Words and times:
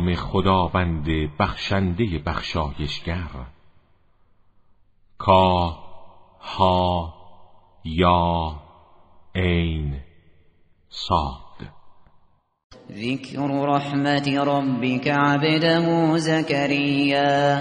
نام 0.00 0.14
خداوند 0.14 1.06
بخشنده 1.38 2.18
بخشایشگر. 2.18 3.28
کا 5.18 5.78
ها 6.40 7.14
یا 7.84 8.54
عین 9.34 10.00
صاد. 10.88 11.68
ذکر 12.90 13.38
رحمت 13.38 14.28
ربک 14.28 15.08
عبده 15.08 16.18
زکریا 16.18 17.60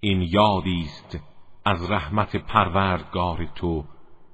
این 0.00 0.22
یادی 0.22 0.84
است 0.84 1.18
از 1.64 1.90
رحمت 1.90 2.36
پروردگار 2.36 3.48
تو 3.54 3.84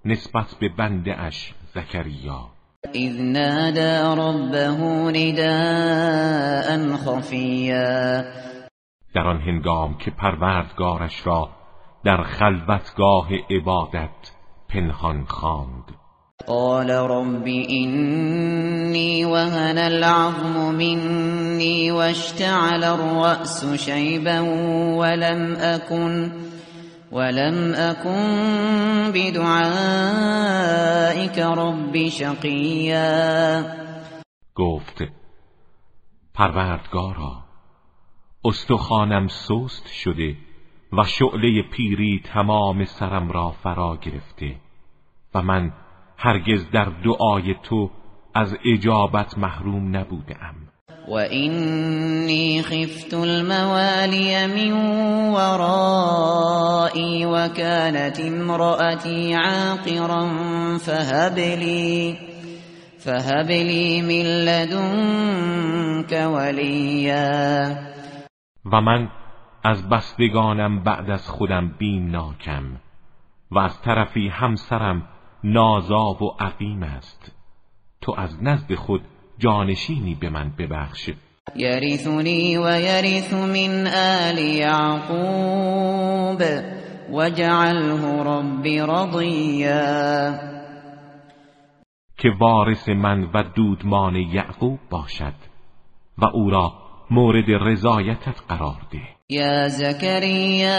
نسبت 0.05 0.55
به 0.61 0.69
بنده 0.69 1.21
اش 1.21 1.55
زکریا. 1.75 2.56
اذ 2.95 3.21
نادى 3.21 4.21
ربه 4.21 4.79
نداء 5.11 6.97
خفیا 6.97 8.25
در 9.15 9.27
آن 9.27 9.41
هنگام 9.41 9.99
که 9.99 10.11
پروردگارش 10.11 11.27
را 11.27 11.49
در 12.05 12.23
خلوتگاه 12.23 13.29
عبادت 13.51 14.31
پنهان 14.69 15.25
خواند. 15.25 15.85
قال 16.47 16.91
رب 16.91 17.47
إني 17.71 19.25
وهن 19.25 19.79
العظم 19.79 20.75
مني 20.75 21.91
واشتعل 21.91 22.85
الرأس 22.85 23.75
شيبا 23.75 24.41
ولم 24.99 25.57
أكن 25.57 26.31
ولم 27.13 27.75
أكن 27.75 29.13
بدعائك 29.15 30.59
رب 31.39 32.09
شقيا 32.09 33.63
گفت 34.55 35.03
پروردگارا 36.35 37.45
استخوانم 38.45 39.27
سست 39.29 39.87
شده 39.87 40.37
و 40.93 41.05
شعله 41.05 41.63
پیری 41.63 42.23
تمام 42.25 42.85
سرم 42.85 43.31
را 43.31 43.51
فرا 43.51 43.97
گرفته 43.97 44.57
و 45.35 45.43
من 45.43 45.73
هرگز 46.17 46.71
در 46.71 46.85
دعای 46.85 47.55
تو 47.63 47.91
از 48.35 48.57
اجابت 48.65 49.39
محروم 49.39 49.97
نبودم. 49.97 50.66
وإني 51.09 52.63
خفت 52.63 53.15
الموالي 53.15 54.47
من 54.47 54.73
ورائي 55.33 57.27
وكانت 57.27 58.21
امرأتي 58.21 59.35
عاقرا 59.35 60.29
فهب 60.79 61.39
لي 61.39 62.17
فهب 62.99 63.51
لي 63.51 64.03
من 64.03 64.25
لدنك 64.45 66.13
وليا. 66.13 67.77
و 68.65 68.81
من 68.81 69.09
از 69.65 69.89
بستگانم 69.89 70.83
بعد 70.83 71.11
از 71.11 71.29
خودم 71.29 71.75
بیمناکم 71.79 72.77
و 73.51 73.59
از 73.59 73.81
طرفی 73.83 74.29
همسرم 74.29 75.03
و 76.23 76.37
عقیم 76.41 76.83
است. 76.83 77.33
تو 78.01 78.15
از 78.19 78.43
نزد 78.43 78.75
خود 78.75 79.03
جانشینی 79.39 80.15
به 80.15 80.31
من 80.31 80.53
ببخش. 80.59 81.11
يرثني 81.57 82.59
ويرث 82.59 83.35
من 83.35 83.87
آل 83.87 84.39
يعقوب 84.39 86.43
وجعله 87.11 88.23
رب 88.23 88.67
رضيا 88.67 90.35
که 92.19 92.29
وارث 92.41 92.89
من 92.89 93.31
و 93.35 93.43
دودمان 93.43 94.17
یعقوب 94.17 94.79
باشد 94.91 95.35
و 96.19 96.25
او 96.25 96.51
را 96.51 96.73
مورد 97.11 97.51
رضایتت 97.51 98.41
قرار 98.49 98.81
ده. 98.91 99.16
يا 99.31 99.69
زكريا 99.69 100.79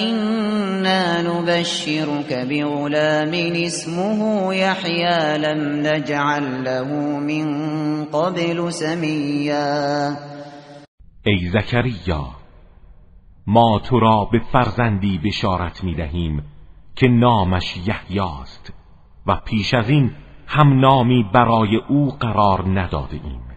إنا 0.00 1.22
نبشرك 1.22 2.32
بغلام 2.32 3.34
اسمه 3.64 4.54
يحيى 4.54 5.38
لم 5.38 5.86
نجعل 5.86 6.64
له 6.64 7.18
من 7.18 7.44
قبل 8.04 8.72
سميا. 8.72 10.16
ای 11.26 11.50
زکریا 11.52 12.26
ما 13.46 13.78
تو 13.78 14.00
را 14.00 14.28
به 14.32 14.40
فرزندی 14.52 15.20
بشارت 15.24 15.84
می 15.84 15.94
دهیم 15.94 16.42
که 16.96 17.08
نامش 17.08 17.76
یحیاست 17.86 18.72
و 19.26 19.36
پیش 19.36 19.74
از 19.74 19.88
این 19.88 20.10
هم 20.46 20.80
نامی 20.80 21.24
برای 21.34 21.76
او 21.88 22.10
قرار 22.10 22.80
نداده 22.80 23.20
ایم. 23.24 23.51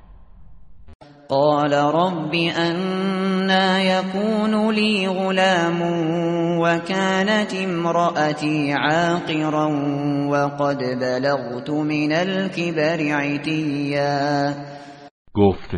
قال 1.30 1.74
رب 1.74 2.34
أنا 2.58 3.82
يكون 3.84 4.74
لي 4.74 5.08
غلام 5.08 5.82
وكانت 6.60 7.54
امرأتي 7.54 8.74
عاقرا 8.74 9.66
وقد 10.30 10.78
بلغت 10.78 11.70
من 11.70 12.12
الكبر 12.12 13.16
عتيا. 13.16 14.56
گفت 15.34 15.76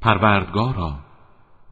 پروردگارا 0.00 0.92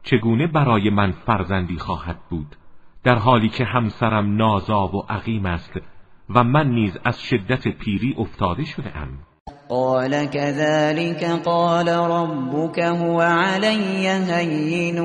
چگونه 0.03 0.47
برای 0.47 0.89
من 0.89 1.11
فرزندی 1.11 1.77
خواهد 1.77 2.17
بود؟ 2.29 2.55
در 3.03 3.15
حالی 3.15 3.49
که 3.49 3.65
همسرم 3.65 4.35
نازاب 4.35 4.95
و 4.95 5.05
عقیم 5.09 5.45
است 5.45 5.73
و 6.29 6.43
من 6.43 6.67
نیز 6.69 6.97
از 7.05 7.21
شدت 7.21 7.67
پیری 7.67 8.15
افتاده 8.17 8.63
شده 8.63 8.97
ام 8.97 9.19
قال 9.69 10.29
كذلك 10.29 11.23
قال 11.45 11.87
ربك 11.87 12.79
هو 12.79 13.21
علي 13.21 14.07
هين 14.07 14.99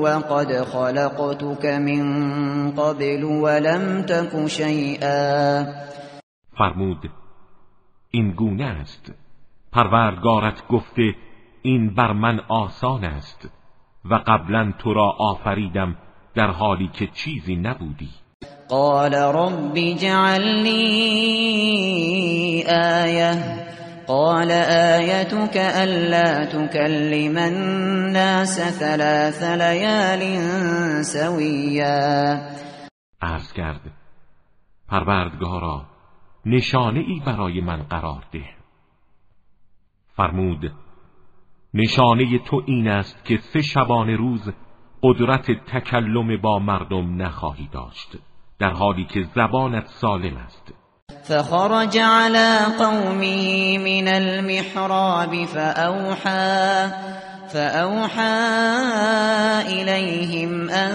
وقد 0.00 0.64
خلقتك 0.64 1.66
من 1.66 2.02
قبل 2.70 3.24
ولم 3.24 4.02
تك 4.02 4.46
شيئا. 4.46 5.64
فرمود 6.58 7.10
این 8.10 8.30
گونه 8.30 8.64
است. 8.64 9.12
پروردگارت 9.72 10.68
گفته 10.68 11.14
این 11.62 11.94
بر 11.94 12.12
من 12.12 12.40
آسان 12.48 13.04
است 13.04 13.48
و 14.04 14.14
قبلا 14.14 14.72
تو 14.78 14.94
را 14.94 15.10
آفریدم 15.18 15.96
در 16.34 16.50
حالی 16.50 16.90
که 16.92 17.06
چیزی 17.06 17.56
نبودی. 17.56 18.10
قال 18.68 19.14
رب 19.14 19.72
اجعل 19.76 20.62
لي 20.62 21.04
آية. 22.68 23.69
قال 24.10 24.50
آيتك 24.50 25.56
ألا 25.56 26.44
تكلم 26.44 27.38
الناس 27.38 28.60
ثلاث 28.80 29.42
ليال 29.42 30.22
سويا. 31.04 32.50
عرض 33.22 33.52
کرد 33.52 33.80
پروردگارا 34.88 35.86
نشانه 36.46 37.00
ای 37.00 37.20
برای 37.26 37.60
من 37.60 37.82
قرار 37.82 38.24
ده. 38.32 38.44
فرمود 40.16 40.72
نشانه 41.74 42.38
تو 42.38 42.62
این 42.66 42.88
است 42.88 43.24
که 43.24 43.38
سه 43.52 43.62
شبانه 43.62 44.16
روز 44.16 44.52
قدرت 45.02 45.50
تکلم 45.50 46.40
با 46.40 46.58
مردم 46.58 47.22
نخواهی 47.22 47.68
داشت 47.72 48.16
در 48.58 48.70
حالی 48.70 49.04
که 49.04 49.22
زبانت 49.22 49.86
سالم 49.86 50.36
است. 50.36 50.79
فخرج 51.24 51.98
على 51.98 52.58
قومه 52.78 53.78
من 53.78 54.08
المحراب 54.08 55.44
فأوحى 55.44 56.90
فأوحى 57.52 58.36
إليهم 59.66 60.70
أن 60.70 60.92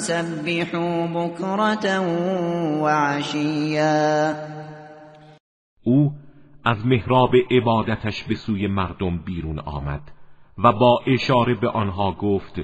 سبحوا 0.00 1.06
بكرة 1.06 2.00
وعشيا. 2.82 4.34
او 5.86 6.12
از 6.64 6.86
محراب 6.86 7.30
عبادتش 7.50 8.22
به 8.22 8.34
سوی 8.34 8.66
مردم 8.66 9.18
بیرون 9.18 9.58
آمد 9.58 10.00
و 10.58 10.72
با 10.72 11.00
اشاره 11.06 11.54
به 11.54 11.68
آنها 11.68 12.12
گفت 12.12 12.60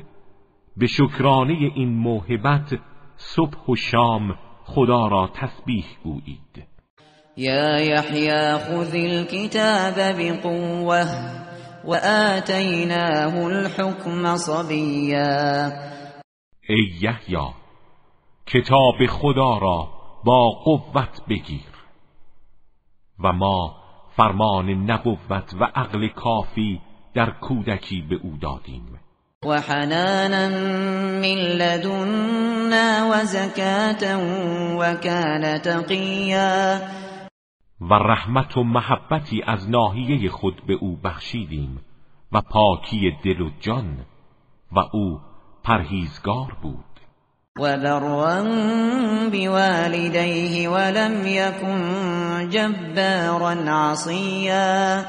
به 0.77 0.87
شکرانه 0.87 1.53
این 1.75 1.89
موهبت 1.89 2.79
صبح 3.17 3.67
و 3.69 3.77
شام 3.77 4.35
خدا 4.65 5.07
را 5.07 5.31
تسبیح 5.35 5.85
گویید. 6.05 6.72
يا 7.37 7.79
يحيى 7.79 8.59
خذ 8.59 8.95
الكتاب 8.95 9.95
بقوة 10.19 11.07
وآتیناه 11.85 13.47
الحكم 13.47 14.37
صبیا 14.37 15.73
ای 16.69 16.85
یحیی 17.01 17.55
کتاب 18.47 19.07
خدا 19.09 19.59
را 19.59 19.89
با 20.25 20.51
قوت 20.65 21.21
بگیر 21.29 21.73
و 23.25 23.33
ما 23.33 23.77
فرمان 24.17 24.91
نبوت 24.91 25.55
و 25.61 25.65
عقل 25.65 26.09
کافی 26.09 26.81
در 27.15 27.31
کودکی 27.31 28.03
به 28.11 28.17
أو 28.17 28.37
دادیم. 28.43 29.01
و 29.45 29.61
حنانا 29.61 30.49
من 31.21 31.39
لدنا 31.59 33.11
و 33.11 33.25
زکاة 33.25 34.17
و 34.79 34.95
کان 34.95 35.59
تقیا. 35.59 36.81
و 37.91 37.95
رحمت 37.95 38.57
و 38.57 38.65
محبتی 38.65 39.43
از 39.47 39.71
ناحیه 39.71 40.31
خود 40.31 40.63
به 40.67 40.75
او 40.75 40.97
بخشیدیم 41.05 41.81
و 42.33 42.41
پاکی 42.41 43.17
دل 43.25 43.41
و 43.41 43.51
جان 43.61 43.99
و 44.73 44.79
او 44.93 45.21
پرهیزگار 45.65 46.57
بود. 46.63 46.85
و 47.59 47.61
برا 47.61 48.43
بوالدیه 49.31 50.71
ولم 50.71 51.27
یکن 51.27 52.49
جبارا 52.51 53.51
عصیا. 53.91 55.05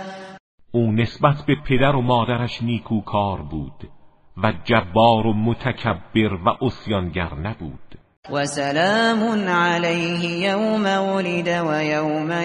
او 0.72 0.92
نسبت 0.92 1.46
به 1.48 1.56
پدر 1.66 1.96
و 1.96 2.02
مادرش 2.02 2.62
نیکوکار 2.62 3.42
بود 3.42 3.90
و 4.38 4.54
جبار 4.64 5.28
و 5.28 5.34
متکبر 5.34 6.34
و 6.46 6.58
اسیانگر 6.62 7.36
نبود. 7.36 8.03
و 8.30 8.46
سلام 8.46 9.50
علیه 9.50 10.50
یوم 10.50 10.86
ولد 10.86 11.48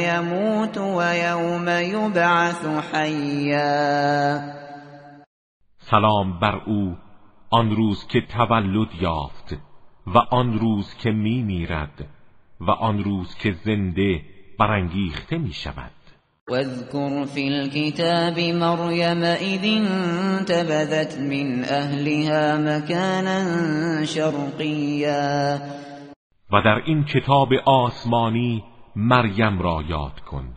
یموت 0.03 0.77
و 0.79 1.17
یوم 1.17 1.69
یبعث 1.69 2.65
حیا 2.95 4.41
سلام 5.79 6.41
بر 6.41 6.57
او 6.67 6.97
آن 7.51 7.71
روز 7.71 8.07
که 8.07 8.21
تولد 8.21 8.89
یافت 9.01 9.57
و 10.07 10.19
آن 10.19 10.59
روز 10.59 10.95
که 10.95 11.11
می 11.11 11.43
میرد 11.43 12.07
و 12.61 12.71
آن 12.71 13.05
روز 13.05 13.35
که 13.35 13.53
زنده 13.53 14.21
برانگیخته 14.59 15.39
می 15.39 15.53
شود. 15.53 15.98
واذكر 16.51 17.25
في 17.25 17.49
الكتاب 17.49 18.39
مريم 18.39 19.25
إذ 19.25 19.65
انتبذت 19.65 21.19
من 21.19 21.65
أهلها 21.65 22.57
مكانا 22.57 23.39
شرقيا. 24.05 25.59
و 26.53 26.63
در 26.63 26.83
این 26.87 27.05
کتاب 27.05 27.49
آسمانی 27.65 28.65
مریم 28.97 29.59
را 29.59 29.83
یاد 29.89 30.21
کن. 30.21 30.49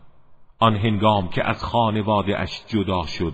آن 0.60 0.76
هنگام 0.76 1.30
که 1.30 1.44
از 1.50 1.64
خانواده 1.64 2.40
اش 2.40 2.62
جدا 2.68 3.06
شد 3.06 3.34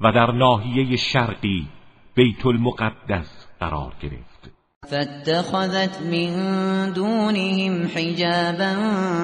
و 0.00 0.12
در 0.12 0.30
ناحیه 0.32 0.96
شرقی 0.96 1.68
بیت 2.14 2.46
المقدس 2.46 3.46
قرار 3.60 3.92
گرفت. 4.02 4.27
فاتخذت 4.90 6.02
من 6.02 6.32
دونهم 6.92 7.86
حجابا 7.86 8.72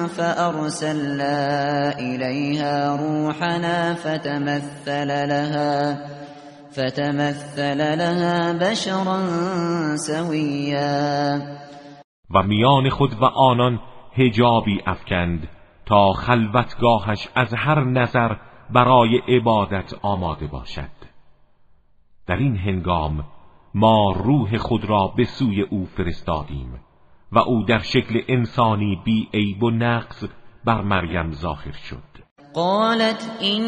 فأرسلنا 0.07 1.37
إليها 1.99 2.95
روحنا 2.95 3.93
فتمثل 3.93 5.07
لها 5.07 5.97
فتمثل 6.71 7.77
لها 7.97 8.53
بشرا 8.53 9.19
سویا 9.95 11.39
و 12.29 12.43
میان 12.43 12.89
خود 12.89 13.13
و 13.21 13.25
آنان 13.25 13.79
هجابی 14.17 14.81
افکند 14.85 15.47
تا 15.85 16.13
خلوتگاهش 16.13 17.27
از 17.35 17.53
هر 17.53 17.83
نظر 17.83 18.35
برای 18.69 19.17
عبادت 19.27 19.93
آماده 20.01 20.47
باشد. 20.47 20.95
در 22.27 22.35
این 22.35 22.57
هنگام 22.57 23.23
ما 23.77 24.11
روح 24.11 24.57
خود 24.57 24.85
را 24.85 25.13
به 25.17 25.23
سوی 25.25 25.61
او 25.61 25.85
فرستادیم 25.85 26.79
و 27.31 27.39
او 27.39 27.63
در 27.63 27.79
شکل 27.79 28.21
انسانی 28.27 29.01
بی 29.05 29.29
عیب 29.33 29.63
و 29.63 29.69
نقص 29.71 30.23
بر 30.65 30.81
مریم 30.81 31.31
ظاهر 31.31 31.71
شد. 31.71 32.03
قالت 32.53 33.37
اینی 33.41 33.65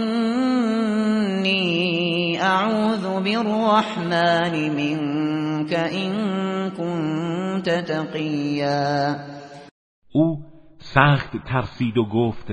اعوذ 2.41 3.05
بالرحمن 3.05 4.69
منك 4.69 5.73
این 5.73 6.13
كنت 6.69 7.85
تقیا. 7.85 9.15
او 10.13 10.43
سخت 10.77 11.37
ترسید 11.37 11.97
و 11.97 12.05
گفت 12.05 12.51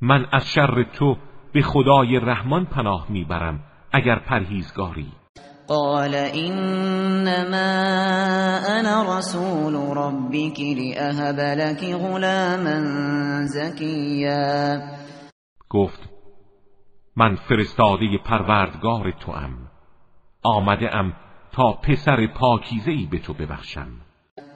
من 0.00 0.26
از 0.32 0.52
شر 0.52 0.82
تو 0.82 1.16
به 1.52 1.62
خدای 1.62 2.20
رحمان 2.20 2.64
پناه 2.64 3.06
می‌برم 3.08 3.60
اگر 3.92 4.18
پرهیزگاری. 4.18 5.12
قال 5.68 6.14
انما 6.14 7.70
انا 8.80 9.18
رسول 9.18 9.96
ربك 9.96 10.60
لاهب 10.60 11.40
لك 11.40 11.84
غلاما 11.84 12.80
زكيا. 13.46 14.82
گفت 15.70 16.00
من 17.16 17.36
فرستاده 17.36 18.18
پروردگار 18.24 19.12
تو 19.20 19.32
ام 19.32 19.70
آمده 20.42 20.96
ام 20.96 21.12
تا 21.52 21.72
پسر 21.72 22.26
پاکیزه 22.40 22.90
ای 22.90 23.08
به 23.10 23.18
تو 23.18 23.34
ببخشم. 23.34 23.88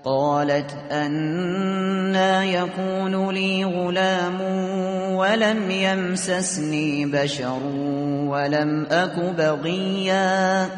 قالت 0.05 0.77
انا 0.91 2.45
يكون 2.45 3.31
لي 3.31 3.65
غلام 3.65 4.41
ولم 5.17 5.71
يمسسني 5.71 7.07
بشر 7.07 7.63
ولم 8.29 8.87
اك 8.91 9.19
بغيا. 9.39 10.69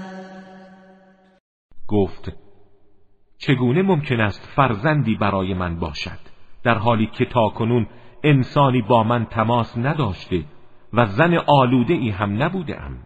گفت 1.91 2.33
چگونه 3.39 3.83
ممکن 3.83 4.21
است 4.21 4.49
فرزندی 4.57 5.15
برای 5.15 5.55
من 5.55 5.79
باشد؟ 5.79 6.19
در 6.65 6.79
حالی 6.79 7.07
که 7.07 7.25
کنون 7.55 7.87
انسانی 8.25 8.83
با 8.83 9.03
من 9.03 9.25
تماس 9.25 9.77
نداشته 9.77 10.45
و 10.93 11.07
زن 11.07 11.35
آلوده 11.47 11.95
ای 11.95 12.11
هم 12.11 12.43
نبوده 12.43 12.83
ام 12.83 12.99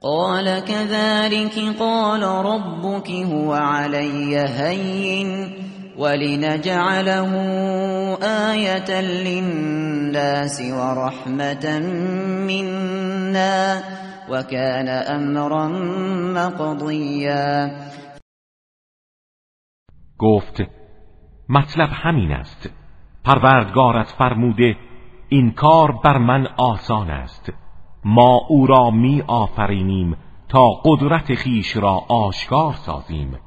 قال 0.00 0.60
كذلك 0.60 1.78
قال 1.78 2.22
ربك 2.22 3.10
هو 3.10 3.52
علي 3.52 4.36
هين 4.36 5.52
ولنجعله 5.98 7.32
آية 8.50 9.00
للناس 9.00 10.60
ورحمة 10.60 11.78
منا. 12.48 13.82
وكان 14.32 14.88
أمرا 14.88 15.68
مقضيا. 16.34 17.70
گفت 20.18 20.62
مطلب 21.48 21.88
همین 21.92 22.32
است. 22.32 22.70
پروردگارت 23.24 24.08
فرموده 24.18 24.76
این 25.28 25.50
کار 25.50 25.92
بر 26.04 26.18
من 26.18 26.46
آسان 26.56 27.10
است. 27.10 27.52
ما 28.04 28.40
او 28.48 28.66
را 28.66 28.90
می 28.90 29.22
آفرینیم 29.26 30.16
تا 30.48 30.68
قدرت 30.84 31.34
خیش 31.34 31.76
را 31.76 32.00
آشکار 32.08 32.72
سازیم 32.72 33.38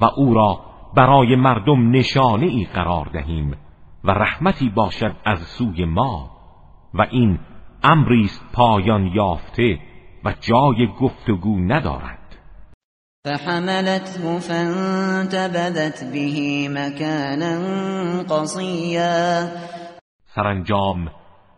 و 0.00 0.04
او 0.16 0.34
را 0.34 0.60
برای 0.96 1.36
مردم 1.36 1.90
نشانه 1.90 2.46
ای 2.46 2.64
قرار 2.74 3.06
دهیم 3.12 3.56
و 4.04 4.10
رحمتی 4.10 4.68
باشد 4.68 5.16
از 5.24 5.38
سوی 5.38 5.84
ما 5.84 6.30
و 6.94 7.06
این 7.10 7.38
امری 7.82 8.30
پایان 8.52 9.06
یافته 9.06 9.78
و 10.24 10.34
جای 10.40 10.86
گفتگو 11.00 11.58
ندارد. 11.58 12.18
فحملته 13.24 14.38
فانتبذت 14.38 16.04
به 16.12 16.68
مكانا 16.68 18.22
قصیا 18.22 19.48
سرانجام 20.34 21.10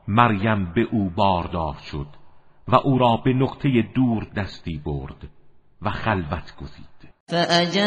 مریم 0.09 0.73
به 0.75 0.87
او 0.93 1.11
باردار 1.17 1.77
شد 1.91 2.07
و 2.69 2.77
او 2.77 2.99
را 2.99 3.17
به 3.25 3.33
نقطه 3.33 3.69
دور 3.95 4.27
دستی 4.37 4.83
برد 4.85 5.29
و 5.83 5.91
خلوت 5.91 6.57
گزید. 6.61 6.97
فأجاءها 7.29 7.87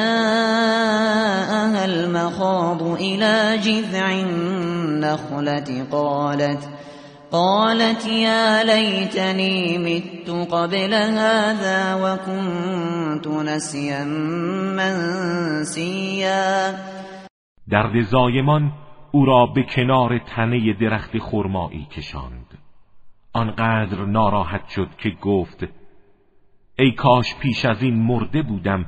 المخاض 1.84 2.82
إلى 2.82 3.58
جذع 3.58 4.06
النخلة 4.06 5.84
قالت 5.92 6.68
قالت 7.32 8.06
يا 8.06 8.64
ليتني 8.64 9.78
مت 9.78 10.30
قبل 10.52 10.94
هذا 10.94 11.96
وكنت 11.96 13.28
نسيا 13.28 14.04
منسيا. 14.80 16.50
درد 17.68 18.02
زایمان 18.02 18.72
او 19.12 19.26
را 19.26 19.46
به 19.46 19.64
کنار 19.64 20.18
تنه 20.18 20.74
درخت 20.74 21.18
خرمایی 21.18 21.88
کشاند. 21.92 22.58
آنقدر 23.34 24.06
ناراحت 24.06 24.70
شد 24.70 24.90
که 24.98 25.10
گفت 25.10 25.64
ای 26.80 26.92
کاش 26.92 27.36
پیش 27.36 27.66
از 27.66 27.84
این 27.84 27.96
مرده 27.96 28.42
بودم 28.42 28.86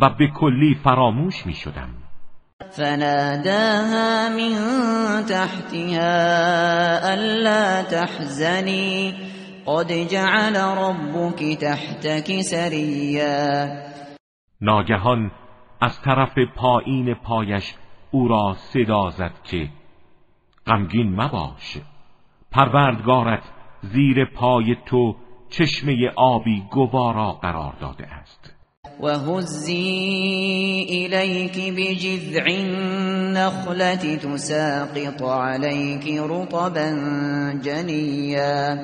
و 0.00 0.10
به 0.10 0.26
کلی 0.26 0.74
فراموش 0.74 1.46
می 1.46 1.54
شدم 1.54 1.99
فناداها 2.70 4.28
من 4.28 4.52
تحتها 5.26 7.14
ألا 7.14 7.82
تحزني. 7.82 9.30
قد 9.66 9.92
جعل 9.92 10.56
ربك 10.56 11.58
تحتك 11.60 12.40
سریا 12.40 13.66
ناگهان 14.60 15.30
از 15.80 16.00
طرف 16.00 16.38
پایین 16.56 17.14
پایش 17.14 17.74
او 18.10 18.28
را 18.28 18.56
صدا 18.58 19.10
زد 19.10 19.32
که 19.44 19.68
غمگین 20.66 21.20
مباش. 21.20 21.78
پروردگارت 22.52 23.42
زیر 23.82 24.24
پای 24.24 24.76
تو 24.86 25.16
چشمه 25.50 26.10
آبی 26.16 26.62
گوارا 26.70 27.32
قرار 27.32 27.72
داده 27.80 28.06
و 29.02 29.08
هزی 29.08 30.86
الیک 30.90 31.74
بجذع 31.76 32.44
النخلة 32.46 34.16
تساقط 34.16 35.22
علیک 35.22 36.20
رطبا 36.28 36.90
جنیا 37.62 38.76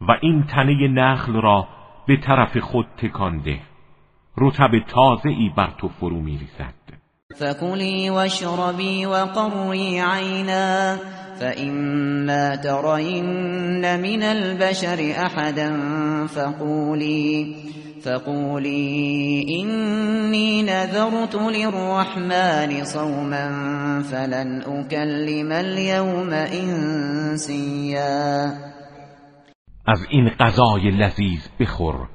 و 0.00 0.12
این 0.22 0.44
تنه 0.52 0.88
نخل 0.88 1.32
را 1.32 1.68
به 2.08 2.16
طرف 2.16 2.58
خود 2.58 2.86
تکانده. 3.02 3.60
رطب 4.38 4.70
تازه 4.88 5.28
ای 5.28 5.50
بر 5.56 5.74
تو 5.80 5.88
فرو 5.88 6.20
میریزد. 6.20 6.74
فكلي 7.36 8.10
واشربي 8.10 9.06
وقري 9.06 10.00
عينا. 10.00 10.98
فإما 11.40 12.56
ترين 12.56 14.00
من 14.00 14.22
البشر 14.22 15.12
أحدا 15.26 15.76
فقولي 16.26 17.54
فقولي 18.04 19.44
إني 19.60 20.62
نذرت 20.62 21.34
للرحمن 21.34 22.84
صوما 22.84 23.46
فلن 24.02 24.62
أكلم 24.62 25.52
اليوم 25.52 26.32
إنسيا. 26.62 27.90
از 29.86 30.06
این 30.10 30.28
غذای 30.28 30.90
لذیذ 30.90 31.46
بخور 31.60 32.08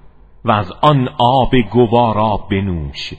و 0.46 0.51
از 0.51 0.72
آن 0.82 1.08
آب 1.20 1.51
گوارا 1.72 2.38
بنوش 2.51 3.13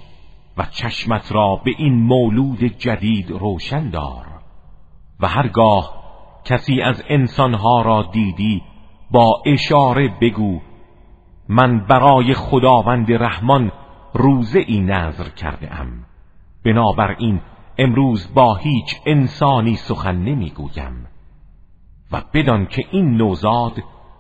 و 0.59 0.67
چشمت 0.71 1.33
را 1.33 1.61
به 1.65 1.71
این 1.79 1.95
مولود 1.95 2.65
جدید 2.65 3.31
روشن 3.31 3.91
دار 3.91 4.27
و 5.21 5.29
هرگاه 5.29 5.93
کسی 6.45 6.83
از 6.83 7.03
انسانها 7.09 7.83
را 7.83 8.11
دیدی 8.13 8.63
با 9.11 9.43
اشاره 9.47 10.09
بگو 10.21 10.61
من 11.49 11.87
برای 11.87 12.35
خداوند 12.35 13.13
رحمان 13.13 13.73
روزه 14.15 14.65
ای 14.67 14.81
نظر 14.81 15.29
کرده 15.29 15.81
ام. 15.81 16.07
بنابراین 16.65 17.41
امروز 17.79 18.35
با 18.35 18.55
هیچ 18.55 18.97
انسانی 19.07 19.77
سخن 19.77 20.17
نمی‌گویم. 20.17 21.07
و 22.13 22.23
بدان 22.35 22.67
که 22.67 22.85
این 22.91 23.17
نوزاد 23.17 23.73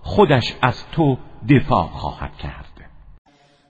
خودش 0.02 0.54
از 0.62 0.90
تو 0.92 1.16
دفاع 1.50 1.86
خواهد 1.86 2.36
کرد. 2.36 2.90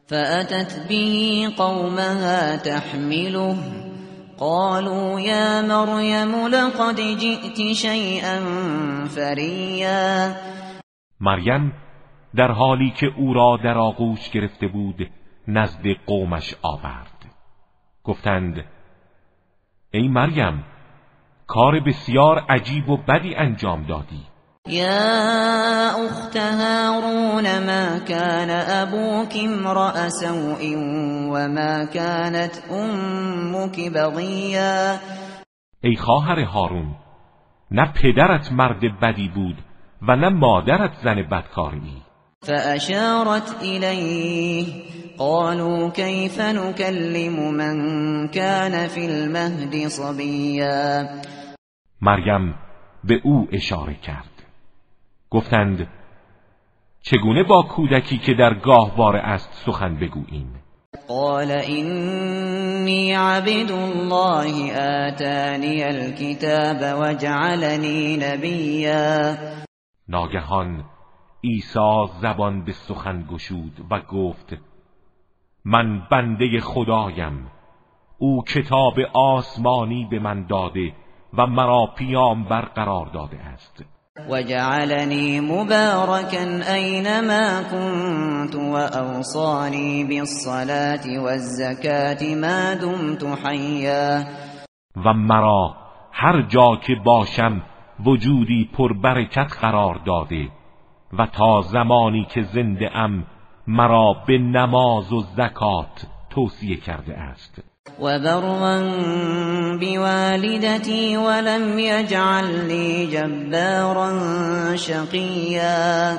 فأتت 0.06 0.88
به 0.88 1.48
قومها 1.56 2.56
تحمله. 2.56 3.56
قالوا 4.38 5.20
يا 5.20 5.62
مريم 5.62 6.46
لقد 6.46 7.00
جئت 7.00 7.72
شيئا 7.72 8.40
فريا. 9.04 10.34
مریم 11.20 11.85
در 12.34 12.50
حالی 12.50 12.90
که 12.90 13.06
او 13.16 13.34
را 13.34 13.58
در 13.64 13.78
آغوش 13.78 14.30
گرفته 14.30 14.68
بود 14.68 15.10
نزد 15.48 15.86
قومش 16.06 16.54
آورد. 16.62 17.26
گفتند 18.04 18.64
ای 19.90 20.08
مریم 20.08 20.64
کار 21.46 21.80
بسیار 21.80 22.38
عجیب 22.48 22.88
و 22.88 22.96
بدی 22.96 23.34
انجام 23.34 23.82
دادی. 23.82 24.26
يا 24.68 25.90
أخت 26.06 26.36
هارون 26.36 27.66
ما 27.66 27.98
كان 27.98 28.50
أبوك 28.50 29.36
امرأ 29.36 30.08
سوء 30.08 30.74
وما 31.30 31.84
كانت 31.84 32.62
أمك 32.70 33.92
بغيا 33.94 34.98
ای 35.84 35.96
خواهر 35.96 36.40
هارون 36.40 36.96
نه 37.70 37.92
پدرت 37.92 38.52
مرد 38.52 39.00
بدی 39.00 39.28
بود 39.28 39.56
و 40.02 40.16
نه 40.16 40.28
مادرت 40.28 40.94
زن 41.04 41.22
بدکاری. 41.22 42.05
فأشارت 42.46 43.62
إليه. 43.62 44.66
قالوا 45.18 45.90
كيف 45.90 46.40
نكلم 46.40 47.54
من 47.54 47.76
كان 48.28 48.88
في 48.88 49.06
المهد 49.06 49.88
صبيا؟ 49.88 51.08
مریم 52.00 52.54
به 53.04 53.20
او 53.24 53.48
اشاره 53.52 53.94
کرد. 53.94 54.30
گفتند 55.30 55.88
چگونه 57.02 57.42
با 57.42 57.62
کودکی 57.62 58.18
که 58.18 58.34
در 58.34 58.54
گاهواره 58.54 59.20
است 59.20 59.50
سخن 59.66 59.96
بگوییم؟ 59.96 60.62
قال 61.08 61.50
اینی 61.50 63.12
عبد 63.12 63.70
الله 63.70 64.72
آتانی 64.72 65.82
الكتاب 65.82 67.00
وجعلنی 67.00 68.16
نبیا. 68.16 69.36
ناگهان 70.08 70.84
عیسی 71.46 72.06
زبان 72.22 72.64
به 72.64 72.72
سخن 72.72 73.24
گشود 73.30 73.86
و 73.90 74.00
گفت 74.00 74.56
من 75.64 76.06
بنده 76.10 76.60
خدایم 76.60 77.50
او 78.18 78.42
کتاب 78.44 78.94
آسمانی 79.14 80.08
به 80.10 80.18
من 80.18 80.46
داده 80.46 80.92
و 81.34 81.46
مرا 81.46 81.86
پیامبر 81.96 82.60
قرار 82.60 83.06
داده 83.06 83.40
است. 83.40 83.84
وجعلني 84.30 85.40
مباركا 85.40 86.74
أينما 86.74 87.62
كنت 87.62 88.54
وأوصاني 88.54 90.04
بالصلاة 90.04 91.18
والزكاة 91.18 92.34
ما 92.34 92.74
دمت 92.74 93.24
حيا 93.24 94.24
و 94.96 95.12
مرا 95.12 95.76
هر 96.12 96.42
جا 96.42 96.76
که 96.76 96.94
باشم 97.04 97.62
وجودی 98.06 98.70
پربرکت 98.78 99.52
قرار 99.60 100.00
داده. 100.06 100.48
و 101.18 101.26
تا 101.26 101.60
زمانی 101.60 102.24
که 102.24 102.42
زنده 102.42 102.96
ام 102.96 103.24
مرا 103.66 104.16
به 104.26 104.38
نماز 104.38 105.12
و 105.12 105.20
زکات 105.20 106.06
توصیه 106.30 106.76
کرده 106.76 107.14
است. 107.14 107.62
وبرا 108.00 108.80
بوالدتي 109.80 111.16
ولم 111.16 111.78
يجعلني 111.78 113.06
جبارا 113.06 114.10
شقيا 114.76 116.18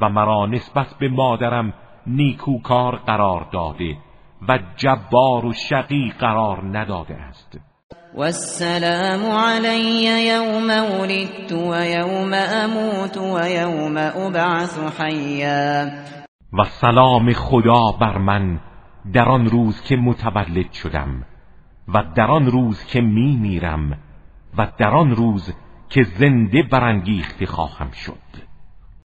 و 0.00 0.08
مرا 0.08 0.46
نسبت 0.46 0.86
به 1.00 1.08
مادرم 1.08 1.72
نیکوکار 2.06 2.96
قرار 2.96 3.46
داده 3.52 3.96
و 4.48 4.58
جبار 4.76 5.46
و 5.46 5.52
شقی 5.52 6.12
قرار 6.18 6.78
نداده 6.78 7.14
است. 7.14 7.60
والسلام 8.16 9.24
علی 9.24 10.26
یوم 10.26 10.70
ولدت 11.00 11.52
و 11.52 11.84
یوم 11.84 12.34
اموت 12.34 13.16
و 13.16 13.48
یوم 13.48 13.96
ابعث 13.96 14.78
حیا 15.00 15.86
و 16.52 16.64
سلام 16.80 17.32
خدا 17.32 17.92
بر 18.00 18.18
من 18.18 18.60
در 19.12 19.28
آن 19.28 19.46
روز 19.46 19.80
که 19.80 19.96
متولد 19.96 20.72
شدم 20.72 21.24
و 21.94 22.02
در 22.16 22.30
آن 22.30 22.46
روز 22.46 22.84
که 22.84 23.00
می 23.00 23.36
میرم 23.36 23.98
و 24.58 24.66
در 24.78 24.94
آن 24.94 25.10
روز 25.10 25.52
که 25.90 26.02
زنده 26.18 26.62
برانگیخته 26.72 27.46
خواهم 27.46 27.90
شد. 27.90 28.46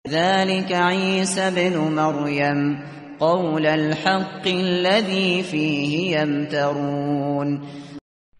ذلك 0.07 0.71
عیسی 0.71 1.51
بن 1.55 1.77
مریم 1.77 2.83
قول 3.19 3.65
الحق 3.65 4.47
الذي 4.47 5.43
فيه 5.43 6.19
يمترون. 6.19 7.61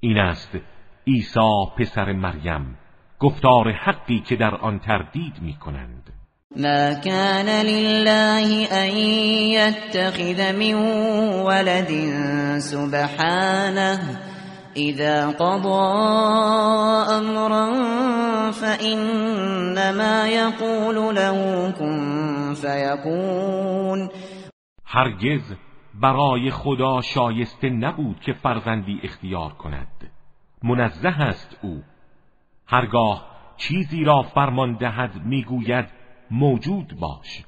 این 0.03 0.17
است 0.17 0.49
عیسی 1.07 1.65
پسر 1.77 2.11
مریم 2.13 2.77
گفتار 3.19 3.71
حقی 3.71 4.19
که 4.19 4.35
در 4.35 4.55
آن 4.55 4.79
تردید 4.79 5.41
می 5.41 5.53
کنند 5.53 6.13
ما 6.57 6.93
كان 6.93 7.49
لله 7.49 8.67
أن 8.83 8.97
يتخذ 9.55 10.51
من 10.51 10.73
ولد 11.45 11.91
سبحانه 12.59 13.99
إذا 14.77 15.27
قضى 15.27 15.91
أمرا 17.17 17.71
فإنما 18.51 20.27
يقول 20.27 21.15
له 21.15 21.71
كن 21.79 22.53
فيكون. 22.53 24.09
هرگز 24.85 25.55
برای 26.01 26.51
خدا 26.51 27.01
شایسته 27.01 27.69
نبود 27.69 28.19
که 28.19 28.33
فرزندی 28.33 28.99
اختیار 29.03 29.53
کند. 29.53 30.11
منزه 30.63 31.09
است 31.09 31.57
او. 31.61 31.83
هرگاه 32.67 33.27
چیزی 33.57 34.03
را 34.03 34.21
فرمان 34.21 34.73
دهد 34.73 35.11
می‌گوید 35.25 35.85
موجود 36.31 36.99
باش. 36.99 37.43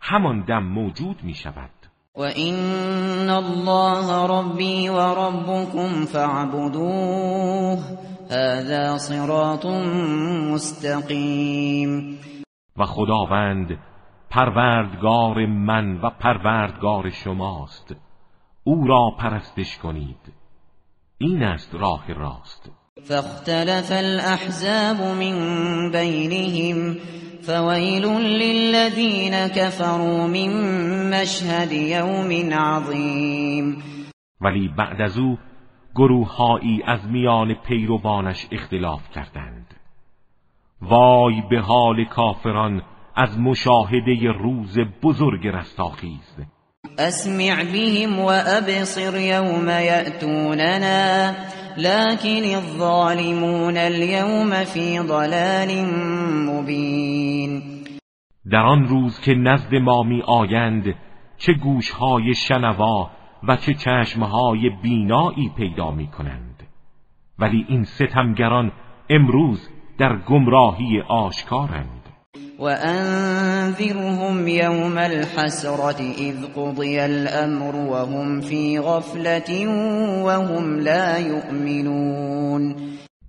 همان 0.00 0.44
دم 0.44 0.62
موجود 0.62 1.24
می 1.24 1.34
شود 1.34 1.70
و 2.16 2.20
این 2.20 3.30
الله 3.30 4.26
ربی 4.26 4.88
و 4.88 5.00
ربکم 5.00 6.04
فاعبدوه. 6.04 7.78
هذا 8.30 8.98
صراط 8.98 9.66
مستقیم. 10.52 12.18
و 12.76 12.84
خداوند 12.84 13.78
پروردگار 14.30 15.46
من 15.46 16.00
و 16.00 16.10
پروردگار 16.10 17.10
شماست. 17.10 17.96
او 18.64 18.86
را 18.86 19.10
پرستش 19.18 19.78
کنید. 19.78 20.32
این 21.18 21.42
است 21.42 21.74
راه 21.74 22.12
راست. 22.12 22.70
فاختلف 23.08 23.92
الاحزاب 23.92 24.96
من 24.96 25.90
بینهم 25.90 26.96
فویل 27.42 28.04
للذین 28.04 29.48
كفروا 29.48 30.26
من 30.26 31.20
مشهد 31.20 31.72
یوم 31.72 32.52
عظیم 32.52 33.82
ولی 34.40 34.68
بعد 34.68 35.00
از 35.00 35.18
او 35.18 35.38
گروههایی 35.94 36.82
از 36.86 37.06
میان 37.06 37.54
پیروانش 37.54 38.46
اختلاف 38.52 39.10
کردند. 39.10 39.74
وای 40.82 41.42
به 41.50 41.60
حال 41.60 42.04
کافران 42.04 42.82
از 43.16 43.38
مشاهده 43.38 44.32
روز 44.32 44.78
بزرگ 45.02 45.46
رستاخیز. 45.46 46.36
اسمع 46.98 47.64
بهم 47.64 48.20
و 48.20 48.26
ابصر 48.26 49.20
یوم 49.20 49.68
یأتوننا 49.68 51.34
لكن 51.76 52.54
الظالمون 52.54 53.76
اليوم 53.76 54.64
فی 54.64 54.98
ضلال 55.00 55.84
مبین 56.50 57.62
در 58.50 58.66
آن 58.66 58.84
روز 58.88 59.20
که 59.20 59.34
نزد 59.34 59.74
ما 59.74 60.02
می 60.02 60.22
آیند 60.22 60.94
چه 61.36 61.52
گوشهای 61.52 62.34
شنوا 62.34 63.10
و 63.48 63.56
چه 63.56 63.74
چشمهای 63.74 64.70
بینایی 64.82 65.52
پیدا 65.56 65.90
می 65.90 66.06
کنند 66.06 66.62
ولی 67.38 67.64
این 67.68 67.84
ستمگران 67.84 68.72
امروز 69.10 69.68
در 69.98 70.16
گمراهی 70.16 71.00
آشکارند. 71.00 72.05
و 72.58 72.64
انذرهم 72.64 74.48
یوم 74.48 74.98
الحسرت 74.98 76.00
اذ 76.00 76.44
قضی 76.56 76.98
الامر 76.98 77.76
وهم 77.76 78.40
فی 78.40 78.78
غفلت 78.80 79.50
وهم 80.24 80.78
لا 80.78 81.18
یؤمنون 81.18 82.76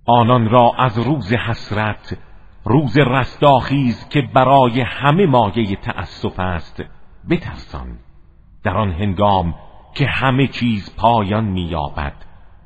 آنان 0.06 0.48
را 0.48 0.72
از 0.78 0.98
روز 0.98 1.32
حسرت 1.32 2.16
روز 2.64 2.98
رستاخیز 2.98 4.08
که 4.08 4.22
برای 4.34 4.80
همه 4.80 5.26
مایه 5.26 5.76
تأسف 5.76 6.40
است 6.40 6.82
بترسان. 7.30 7.98
در 8.64 8.76
آن 8.76 8.92
هنگام 8.92 9.54
که 9.94 10.06
همه 10.06 10.46
چیز 10.46 10.96
پایان 10.96 11.44
مییابد 11.44 12.12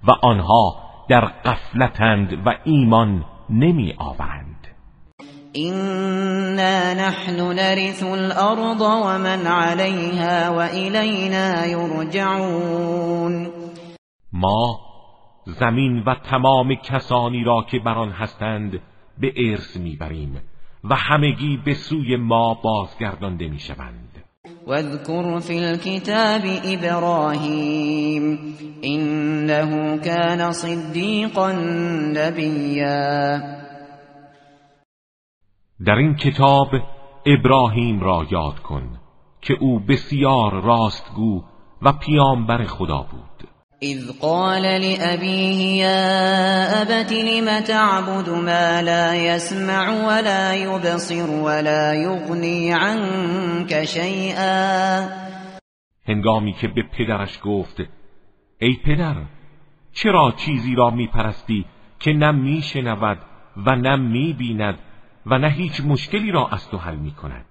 و 0.04 0.10
آنها 0.22 0.74
در 1.08 1.20
قفلتند 1.20 2.46
و 2.46 2.54
ایمان 2.64 3.24
نمی 3.50 3.94
آورند 3.98 4.61
اینا 5.52 6.94
نحن 6.94 7.40
نرث 7.40 8.02
الارض 8.02 8.80
ومن 8.80 9.46
علیها 9.46 10.52
و 10.52 10.58
الینا 10.58 11.66
یرجعون 11.66 13.50
ما 14.32 14.80
زمین 15.46 16.02
و 16.06 16.14
تمام 16.30 16.74
کسانی 16.74 17.44
را 17.44 17.66
که 17.70 17.78
بر 17.78 17.94
آن 17.94 18.10
هستند 18.10 18.80
به 19.18 19.32
ارث 19.36 19.76
می‌بریم 19.76 20.40
و 20.84 20.94
همگی 20.94 21.60
به 21.64 21.74
سوی 21.74 22.16
ما 22.16 22.54
بازگردانده 22.54 23.48
می‌شوند. 23.48 24.08
واذكر 24.66 25.38
في 25.40 25.58
الكتاب 25.58 26.42
إبراهيم 26.64 28.38
إنه 28.84 29.96
كان 29.96 30.52
صديقا 30.52 31.52
نبيا 32.16 33.61
در 35.86 35.94
این 35.94 36.14
کتاب 36.14 36.68
ابراهیم 37.26 38.00
را 38.00 38.26
یاد 38.30 38.58
کن 38.58 38.98
که 39.40 39.54
او 39.60 39.80
بسیار 39.80 40.62
راستگو 40.62 41.42
و 41.82 41.92
پیامبر 41.92 42.64
خدا 42.64 43.06
بود. 43.10 43.48
اذ 43.82 44.20
قال 44.20 44.62
لأبيه 44.62 45.76
يا 45.76 46.82
أبت 46.82 47.12
لم 47.12 47.60
تعبد 47.60 48.28
ما 48.28 48.80
لا 48.80 49.14
يسمع 49.14 50.06
ولا 50.06 50.54
يبصر 50.54 51.30
ولا 51.30 51.94
يغني 51.94 52.72
عنك 52.72 53.84
شيئا 53.84 55.08
هنگامی 56.08 56.52
که 56.52 56.68
به 56.68 56.82
پدرش 56.82 57.38
گفت 57.44 57.76
ای 58.58 58.76
پدر 58.84 59.16
چرا 59.92 60.30
چیزی 60.36 60.74
را 60.74 60.90
میپرستی 60.90 61.64
که 61.98 62.12
نه 62.12 62.32
میشنود 62.32 63.18
و 63.66 63.76
نه 63.76 63.96
می‌بیند 63.96 64.78
و 65.26 65.38
نه 65.38 65.50
هیچ 65.50 65.80
مشکلی 65.80 66.30
را 66.30 66.48
از 66.48 66.68
تو 66.68 66.78
حل 66.78 66.96
می‌کند 66.96 67.44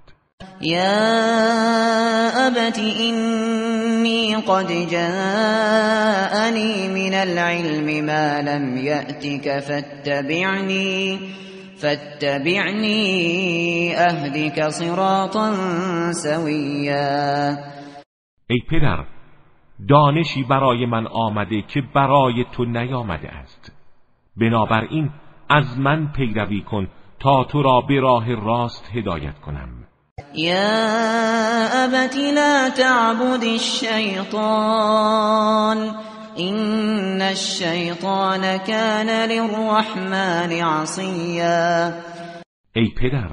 يا 0.62 2.47
أبت 2.47 2.79
إني 2.79 4.36
قد 4.36 4.67
جاءني 4.91 6.88
من 6.88 7.13
العلم 7.13 8.05
ما 8.05 8.41
لم 8.41 8.77
يأتك 8.77 9.60
فاتبعني 9.60 11.19
فاتبعني 11.81 13.01
أهدك 13.95 14.67
صراطا 14.67 15.53
سويا 16.12 17.57
ای 18.49 18.60
پدر 18.69 19.05
دانشی 19.89 20.43
برای 20.43 20.86
من 20.86 21.07
آمده 21.07 21.62
که 21.62 21.81
برای 21.95 22.45
تو 22.51 22.65
نیامده 22.65 23.29
است. 23.29 23.71
بنابراین 24.38 25.10
از 25.49 25.79
من 25.79 26.12
پیروی 26.12 26.62
کن 26.62 26.88
تا 27.21 27.43
تو 27.43 27.62
را 27.62 27.81
به 27.81 27.99
راه 27.99 28.36
راست 28.36 28.89
هدایت 28.93 29.39
کنم. 29.39 29.69
يا 30.36 31.86
أبت 31.86 32.15
لا 32.15 32.69
تعبد 32.69 33.43
الشيطان 33.43 34.71
إن 36.39 37.21
الشيطان 37.21 38.57
كان 38.57 39.29
للرحمن 39.29 40.51
عصيا 40.51 41.93
ای 42.75 42.89
پدر 42.97 43.29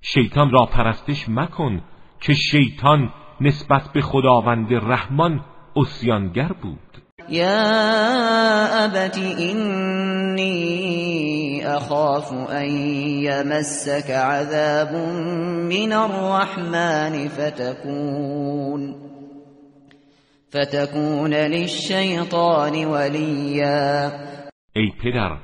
شیطان 0.00 0.50
را 0.50 0.66
پرستش 0.66 1.28
مکن 1.28 1.82
که 2.20 2.34
شیطان 2.34 3.12
نسبت 3.40 3.82
به 3.94 4.00
خداوند 4.00 4.74
رحمان 4.74 5.44
اسیانگر 5.76 6.52
بود. 6.62 7.02
یا 7.30 8.84
ابت 8.84 9.18
اینی 9.38 10.50
اخاف 11.64 12.32
ان 12.32 12.70
یمسک 13.22 14.10
عذاب 14.10 14.92
من 15.70 15.92
الرحمن 15.92 17.28
فتكون 17.28 18.94
فتكون 20.48 21.34
للشیطان 21.34 22.84
ولیا 22.84 24.10
ای 24.76 24.92
پدر 25.02 25.36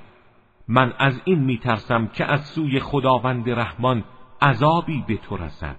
من 0.68 0.92
از 0.98 1.14
این 1.24 1.38
میترسم 1.38 2.06
که 2.06 2.24
از 2.24 2.40
سوی 2.40 2.80
خداوند 2.80 3.50
رحمان 3.50 4.04
عذابی 4.42 5.04
به 5.08 5.16
تو 5.16 5.36
رسد. 5.36 5.76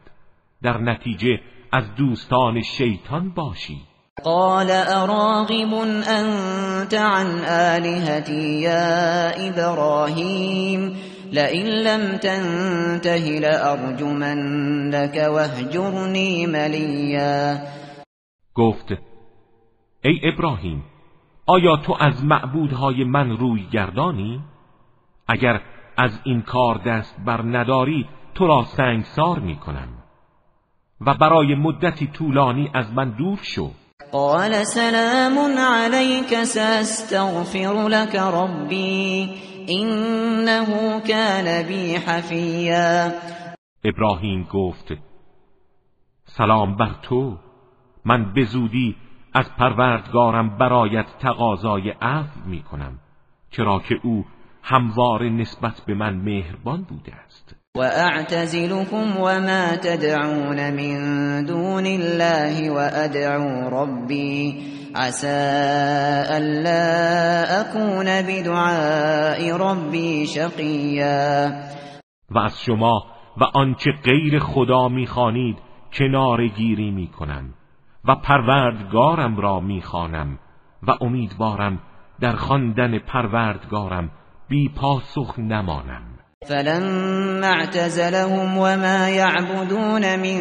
در 0.61 0.77
نتیجه 0.77 1.39
از 1.71 1.95
دوستان 1.95 2.61
شیطان 2.61 3.29
باشی. 3.29 3.81
قال 4.23 4.67
اراغب 4.71 5.73
انت 6.07 6.93
عن 6.93 7.27
آلهتی 7.75 8.59
یا 8.59 9.29
ابراهیم 9.29 10.95
لئن 11.31 11.65
لم 11.65 12.17
تنته 12.17 13.39
لارجمنك 13.39 15.27
وهجرنی 15.35 16.45
ملیا 16.45 17.57
گفت 18.55 18.93
ای 20.03 20.19
ابراهیم 20.23 20.83
آیا 21.45 21.77
تو 21.77 21.97
از 21.99 22.25
معبودهای 22.25 23.03
من 23.03 23.37
روی 23.37 23.67
گردانی؟ 23.71 24.41
اگر 25.27 25.61
از 25.97 26.19
این 26.23 26.41
کار 26.41 26.77
دست 26.77 27.15
بر 27.25 27.41
نداری 27.41 28.07
تو 28.35 28.47
را 28.47 28.63
سنگسار 28.63 29.39
می 29.39 29.55
کنم 29.55 29.87
و 31.01 31.13
برای 31.13 31.55
مدتی 31.55 32.07
طولانی 32.07 32.71
از 32.73 32.93
من 32.93 33.09
دور 33.09 33.39
شو. 33.41 33.71
قال 34.11 34.65
سلام 34.65 35.57
عليك 35.57 36.43
ساستغفر 36.43 37.87
لك 37.87 38.15
ربي 38.15 39.29
انه 39.69 40.99
كان 40.99 41.67
بي 41.67 41.99
حفیا 41.99 43.11
ابراهیم 43.85 44.47
گفت 44.53 44.93
سلام 46.25 46.75
بر 46.75 46.95
تو. 47.03 47.37
من 48.05 48.33
به 48.33 48.45
زودی 48.45 48.95
از 49.33 49.45
پروردگارم 49.57 50.57
برایت 50.57 51.05
تقاضای 51.19 51.89
عفو 51.89 52.39
می 52.45 52.63
کنم 52.63 52.99
چرا 53.51 53.79
که 53.79 53.95
او 54.03 54.25
هموار 54.63 55.23
نسبت 55.29 55.81
به 55.87 55.93
من 55.93 56.15
مهربان 56.15 56.83
بوده 56.83 57.15
است. 57.15 57.55
وأعتزلكم 57.75 59.17
وما 59.17 59.75
تدعون 59.75 60.73
من 60.73 60.95
دون 61.45 61.85
الله 61.85 62.71
وأدعو 62.71 63.69
ربي 63.69 64.63
عسى 64.95 65.27
ألا 66.37 67.61
أكون 67.61 68.21
بدعاء 68.21 69.57
ربي 69.57 70.25
شقيا 70.25 71.51
و 72.31 72.37
از 72.37 72.61
شما 72.61 73.03
و 73.37 73.43
آنچه 73.43 73.91
غیر 74.03 74.39
خدا 74.39 74.87
می‌خوانید 74.89 75.57
کنار 75.93 76.47
گیری 76.47 76.91
می‌کنم 76.91 77.53
و 78.05 78.15
پروردگارم 78.15 79.37
را 79.37 79.59
می‌خوانم 79.59 80.39
و 80.83 80.91
امیدوارم 81.01 81.79
در 82.19 82.35
خواندن 82.35 82.99
پروردگارم 82.99 84.11
بی 84.49 84.69
پاسخ 84.69 85.39
نمانم. 85.39 86.16
فلما 86.49 87.47
اعتزلهم 87.47 88.57
وما 88.57 89.09
يعبدون 89.09 90.19
من 90.19 90.39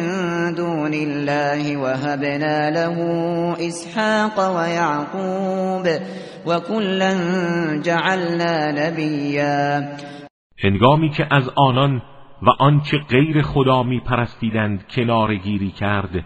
دون 0.55 0.93
الله 0.93 1.77
وهبنا 1.77 2.69
له 2.69 2.97
اسحاق 3.67 4.55
ويعقوب 4.57 5.87
وكلا 6.45 7.13
جعلنا 7.81 8.71
نبيا. 8.71 9.97
هنگامی 10.63 11.09
که 11.09 11.27
از 11.31 11.49
آنان 11.55 12.01
و 12.41 12.49
آنچه 12.59 12.97
غیر 13.09 13.41
خدا 13.41 13.83
می 13.83 13.99
پرستیدند 13.99 14.87
کنار 14.87 15.35
گیری 15.35 15.71
کرد 15.71 16.25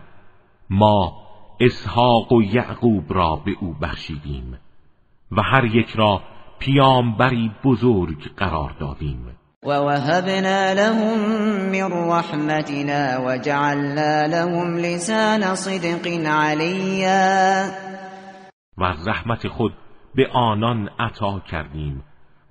ما 0.70 1.14
اسحاق 1.60 2.32
و 2.32 2.44
یعقوب 2.44 3.14
را 3.14 3.36
به 3.46 3.52
او 3.62 3.76
بخشیدیم 3.82 4.60
و 5.32 5.42
هر 5.42 5.66
یک 5.66 5.90
را 5.96 6.22
پیامبری 6.60 7.52
بزرگ 7.64 8.36
قرار 8.38 8.76
دادیم. 8.80 9.41
و 9.66 9.70
وهبنا 9.70 10.74
لهم 10.74 11.20
من 11.72 12.10
رحمتنا 12.10 13.18
وجعلنا 13.26 14.26
لهم 14.28 14.78
لسان 14.78 15.56
صدق 15.56 16.08
علیا 16.28 17.66
و 18.78 18.84
رحمت 19.08 19.48
خود 19.48 19.74
به 20.16 20.28
آنان 20.34 20.90
عطا 21.00 21.40
کردیم 21.40 22.04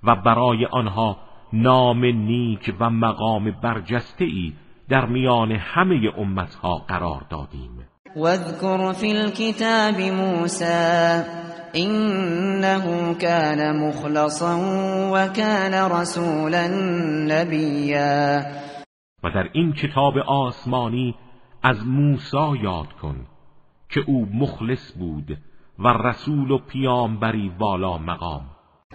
و 0.03 0.17
برای 0.17 0.67
آنها 0.67 1.17
نام 1.53 2.05
نیک 2.05 2.75
و 2.81 2.91
مقام 2.91 3.51
برجسته 3.63 4.25
ای 4.25 4.53
در 4.89 5.07
میان 5.07 5.53
همه 5.53 6.13
امتها 6.19 6.77
قرار 6.89 7.27
دادیم. 7.31 7.90
واذكر 8.17 8.93
في 8.93 9.13
الكتاب 9.13 10.01
موسى 10.01 11.25
إنه 11.77 13.15
كان 13.15 13.89
مخلصا 13.89 14.57
وكان 15.13 15.91
رسولا 15.93 16.69
نبيا. 17.29 18.41
و 19.25 19.31
در 19.31 19.49
این 19.53 19.73
کتاب 19.73 20.19
آسمانی 20.27 21.15
از 21.63 21.77
موسی 21.87 22.63
یاد 22.63 22.93
کن 23.03 23.27
که 23.89 24.01
او 24.07 24.27
مخلص 24.35 24.93
بود 24.99 25.39
و 25.79 25.89
رسول 25.89 26.51
و 26.51 26.59
پیامبری 26.59 27.53
والا 27.59 27.99
مقام. 27.99 28.43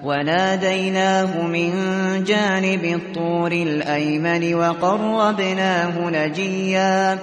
وناديناه 0.04 1.48
من 1.48 1.72
جانب 2.24 2.84
الطور 2.84 3.52
الأيمن 3.52 4.54
وقربناه 4.54 6.10
نجيا 6.10 7.20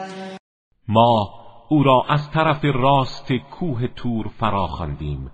ما 0.89 1.42
او 1.73 1.83
را 1.83 2.05
از 2.09 2.31
طرف 2.31 2.65
راست 2.65 3.33
کوه 3.33 3.87
تور 3.87 4.29
فراخواندیم 4.29 5.31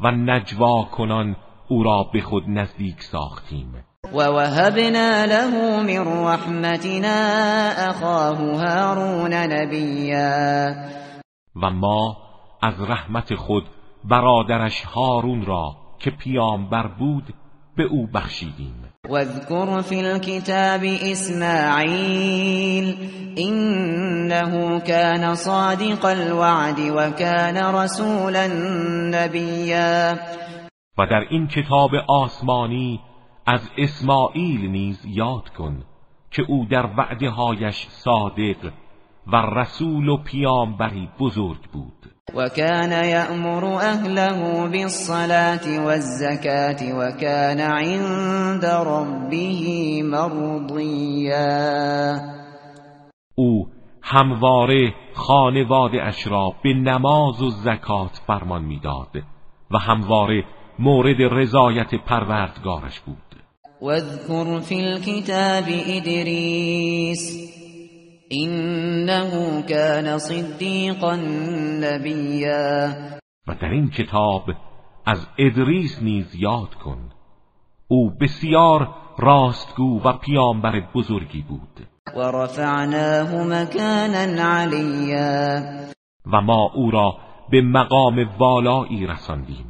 و 0.00 0.10
نجوا 0.10 0.84
کنان 0.84 1.36
او 1.68 1.82
را 1.82 2.02
به 2.12 2.20
خود 2.20 2.42
نزدیک 2.48 3.02
ساختیم. 3.02 3.84
و 4.14 4.16
وهبنا 4.16 5.24
له 5.24 5.46
من 5.82 6.26
رحمتنا 6.26 7.18
اخاه 7.88 8.36
هارون 8.36 9.34
نبیا. 9.34 10.74
و 11.56 11.70
ما 11.70 12.16
از 12.62 12.80
رحمت 12.80 13.34
خود 13.34 13.64
برادرش 14.04 14.84
هارون 14.84 15.46
را 15.46 15.76
که 15.98 16.10
پیامبر 16.10 16.86
بود 16.86 17.34
به 17.76 17.82
او 17.82 18.06
بخشیدیم. 18.06 18.89
واذكر 19.08 19.82
في 19.82 20.00
الكتاب 20.00 20.84
اسماعیل 21.12 22.96
انه 23.38 24.78
كان 24.78 25.34
صادق 25.34 26.06
الوعد 26.06 26.80
وكان 26.80 27.74
رسولا 27.74 28.46
نبیا 29.10 30.18
و 30.98 31.06
در 31.06 31.26
این 31.30 31.46
کتاب 31.46 31.90
آسمانی 32.08 33.00
از 33.46 33.70
اسماعیل 33.78 34.70
نیز 34.70 35.06
یاد 35.06 35.48
کن 35.48 35.84
که 36.30 36.42
او 36.48 36.66
در 36.70 36.86
وعده 36.96 37.30
هایش 37.30 37.86
صادق 37.88 38.72
و 39.26 39.36
رسول 39.36 40.08
و 40.08 40.16
پیامبری 40.16 41.08
بزرگ 41.20 41.70
بود. 41.72 42.19
وكان 42.34 42.92
يأمر 43.04 43.80
أهله 43.80 44.68
بالصلاة 44.68 45.86
والزكاة 45.86 46.94
وكان 46.98 47.60
عند 47.60 48.64
ربه 48.64 50.00
مرضيا. 50.02 51.40
او 53.34 53.66
همواره 54.02 54.94
خانواده 55.14 56.02
اش 56.02 56.26
را 56.26 56.54
به 56.64 56.74
نماز 56.74 57.42
و 57.42 57.50
زکات 57.50 58.20
فرمان 58.26 58.64
می‌داد 58.64 59.22
و 59.70 59.78
همواره 59.78 60.44
مورد 60.78 61.22
رضایت 61.22 61.94
پروردگارش 62.06 63.00
بود. 63.00 63.16
واذكر 63.82 64.60
في 64.60 64.74
الكتاب 64.74 65.64
ادریس 65.86 67.59
انه 68.32 69.62
كان 69.62 70.18
صدیقا 70.18 71.16
نبیا 71.80 72.88
و 73.48 73.54
در 73.54 73.68
این 73.70 73.90
کتاب 73.90 74.50
از 75.06 75.26
ادریس 75.38 76.02
نیز 76.02 76.34
یاد 76.34 76.74
کن. 76.74 76.98
او 77.88 78.10
بسیار 78.20 78.88
راستگو 79.18 80.02
و 80.04 80.12
پیامبر 80.12 80.80
بزرگی 80.94 81.42
بود. 81.42 81.86
و 82.16 82.20
رفعناه 82.20 83.34
مکانا 83.34 84.42
علیا 84.42 85.60
و 86.32 86.40
ما 86.40 86.70
او 86.74 86.90
را 86.90 87.16
به 87.50 87.62
مقام 87.62 88.28
والایی 88.38 89.06
رساندیم. 89.06 89.69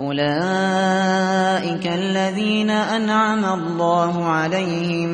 أولئك 0.00 1.86
الذين 1.86 2.70
أنعم 2.70 3.44
الله 3.44 4.24
عليهم 4.24 5.08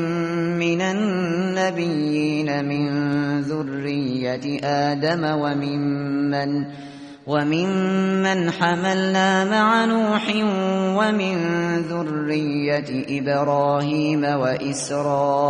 من 0.58 0.80
النبيين 0.80 2.64
من 2.64 2.90
ذرية 3.40 4.60
آدم 4.64 5.24
وممن 5.24 6.64
وممن 7.26 8.50
حملنا 8.50 9.44
مع 9.44 9.84
نوح 9.84 10.28
ومن 10.98 11.36
ذرية 11.82 13.04
إبراهيم 13.20 14.24
وإسرائيل 14.24 15.44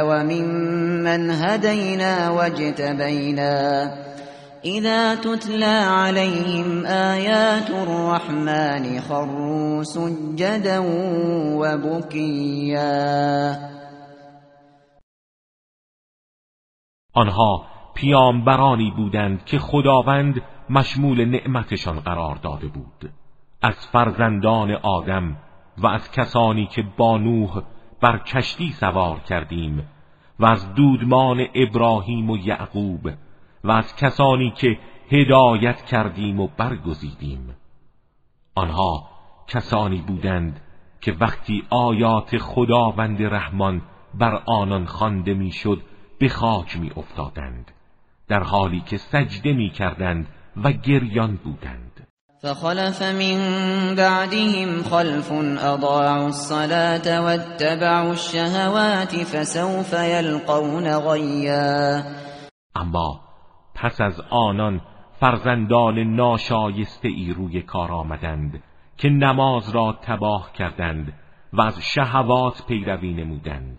وممن 0.00 1.30
هدينا 1.30 2.30
واجتبينا 2.30 3.92
اذا 4.64 5.14
تتلى 5.14 5.84
عليهم 5.88 6.86
آيات 6.86 7.70
الرحمن 7.70 9.00
خروا 9.00 9.82
سجدا 9.82 10.78
وبكيا. 11.60 12.96
آنها 17.14 17.64
پیامبرانی 17.94 18.90
بودند 18.96 19.44
که 19.44 19.58
خداوند 19.58 20.42
مشمول 20.70 21.24
نعمتشان 21.24 22.00
قرار 22.00 22.36
داده 22.36 22.66
بود. 22.66 23.10
از 23.62 23.86
فرزندان 23.92 24.70
آدم 24.70 25.36
و 25.78 25.86
از 25.86 26.12
کسانی 26.12 26.66
که 26.66 26.82
با 26.96 27.18
نوح 27.18 27.62
بر 28.02 28.18
کشتی 28.18 28.70
سوار 28.70 29.20
کردیم 29.20 29.88
و 30.40 30.46
از 30.46 30.74
دودمان 30.74 31.46
ابراهیم 31.54 32.30
و 32.30 32.36
یعقوب 32.36 33.10
و 33.66 33.70
از 33.70 33.96
کسانی 33.96 34.50
که 34.50 34.78
هدایت 35.10 35.84
کردیم 35.84 36.40
و 36.40 36.48
برگزیدیم. 36.58 37.56
آنها 38.54 39.08
کسانی 39.48 40.02
بودند 40.02 40.60
که 41.00 41.12
وقتی 41.20 41.62
آیات 41.70 42.38
خداوند 42.38 43.22
رحمان 43.22 43.82
بر 44.14 44.42
آنان 44.46 44.86
خوانده 44.86 45.34
می‌شد 45.34 45.82
به 46.18 46.28
خاک 46.28 46.76
می 46.76 46.90
افتادند 46.96 47.70
در 48.28 48.42
حالی 48.42 48.80
که 48.80 48.96
سجده 48.96 49.52
می 49.52 49.70
کردند 49.70 50.26
و 50.56 50.72
گریان 50.72 51.36
بودند. 51.44 52.06
فخلف 52.42 53.02
من 53.02 53.94
بعدهم 53.94 54.82
خلف 54.82 55.32
اضاعوا 55.32 56.24
الصلاة 56.24 57.20
واتبعوا 57.20 58.10
الشهوات 58.10 59.16
فسوف 59.16 59.92
يلقون 59.92 60.98
غیا 60.98 62.02
اما 62.74 63.25
پس 63.76 64.00
از 64.00 64.20
آنان 64.30 64.80
فرزندان 65.20 65.98
ناشایسته 65.98 67.08
ای 67.08 67.32
روی 67.32 67.62
کار 67.62 67.92
آمدند 67.92 68.62
که 68.96 69.08
نماز 69.08 69.70
را 69.70 69.98
تباه 70.02 70.52
کردند 70.52 71.12
و 71.52 71.62
از 71.62 71.80
شهوات 71.80 72.66
پیروی 72.66 73.14
نمودند 73.14 73.78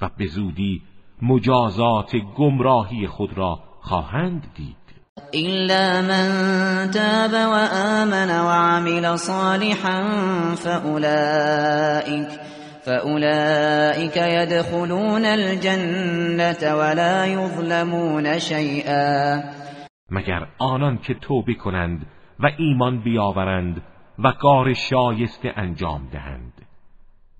و 0.00 0.10
به 0.16 0.26
زودی 0.26 0.82
مجازات 1.22 2.16
گمراهی 2.16 3.06
خود 3.06 3.38
را 3.38 3.58
خواهند 3.80 4.46
دید. 4.54 4.76
إلا 5.34 6.02
من 6.02 6.90
تاب 6.90 7.32
وآمن 7.32 8.40
وعمل 8.40 9.16
صالحا 9.16 10.04
فأولئك 10.54 12.28
فأولئك 12.84 14.16
يدخلون 14.16 15.24
الجنة 15.24 16.74
ولا 16.74 17.26
يظلمون 17.26 18.38
شيئا. 18.38 19.42
مگر 20.10 20.46
آنان 20.58 20.98
که 20.98 21.14
توبه 21.14 21.54
کنند 21.54 22.06
و 22.40 22.46
ایمان 22.58 23.02
بیاورند 23.02 23.82
و 24.18 24.32
کار 24.32 24.72
شایسته 24.72 25.52
انجام 25.56 26.08
دهند. 26.12 26.52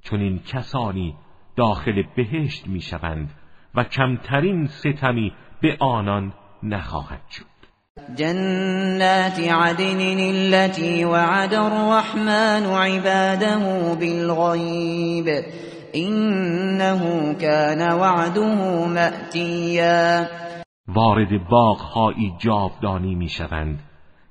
چون 0.03 0.21
این 0.21 0.39
کسانی 0.39 1.15
داخل 1.57 2.03
بهشت 2.17 2.69
می‌شوند 2.69 3.31
و 3.75 3.85
کمترین 3.85 4.67
ستمی 4.67 5.33
به 5.63 5.77
آنان 5.81 6.33
نخواهد 6.63 7.23
شد. 7.31 7.52
جنات 8.17 9.41
عدن 9.41 10.01
التي 10.19 11.05
وعد 11.05 11.55
الرحمن 11.55 12.67
عباده 12.67 13.95
بالغيب 13.95 15.27
انه 15.95 17.33
كان 17.35 17.93
وعده 17.93 18.87
مأتیا 18.87 20.27
وارد 20.89 21.49
باغهایی 21.49 22.33
جاودانی 22.39 23.15
می‌شوند 23.15 23.83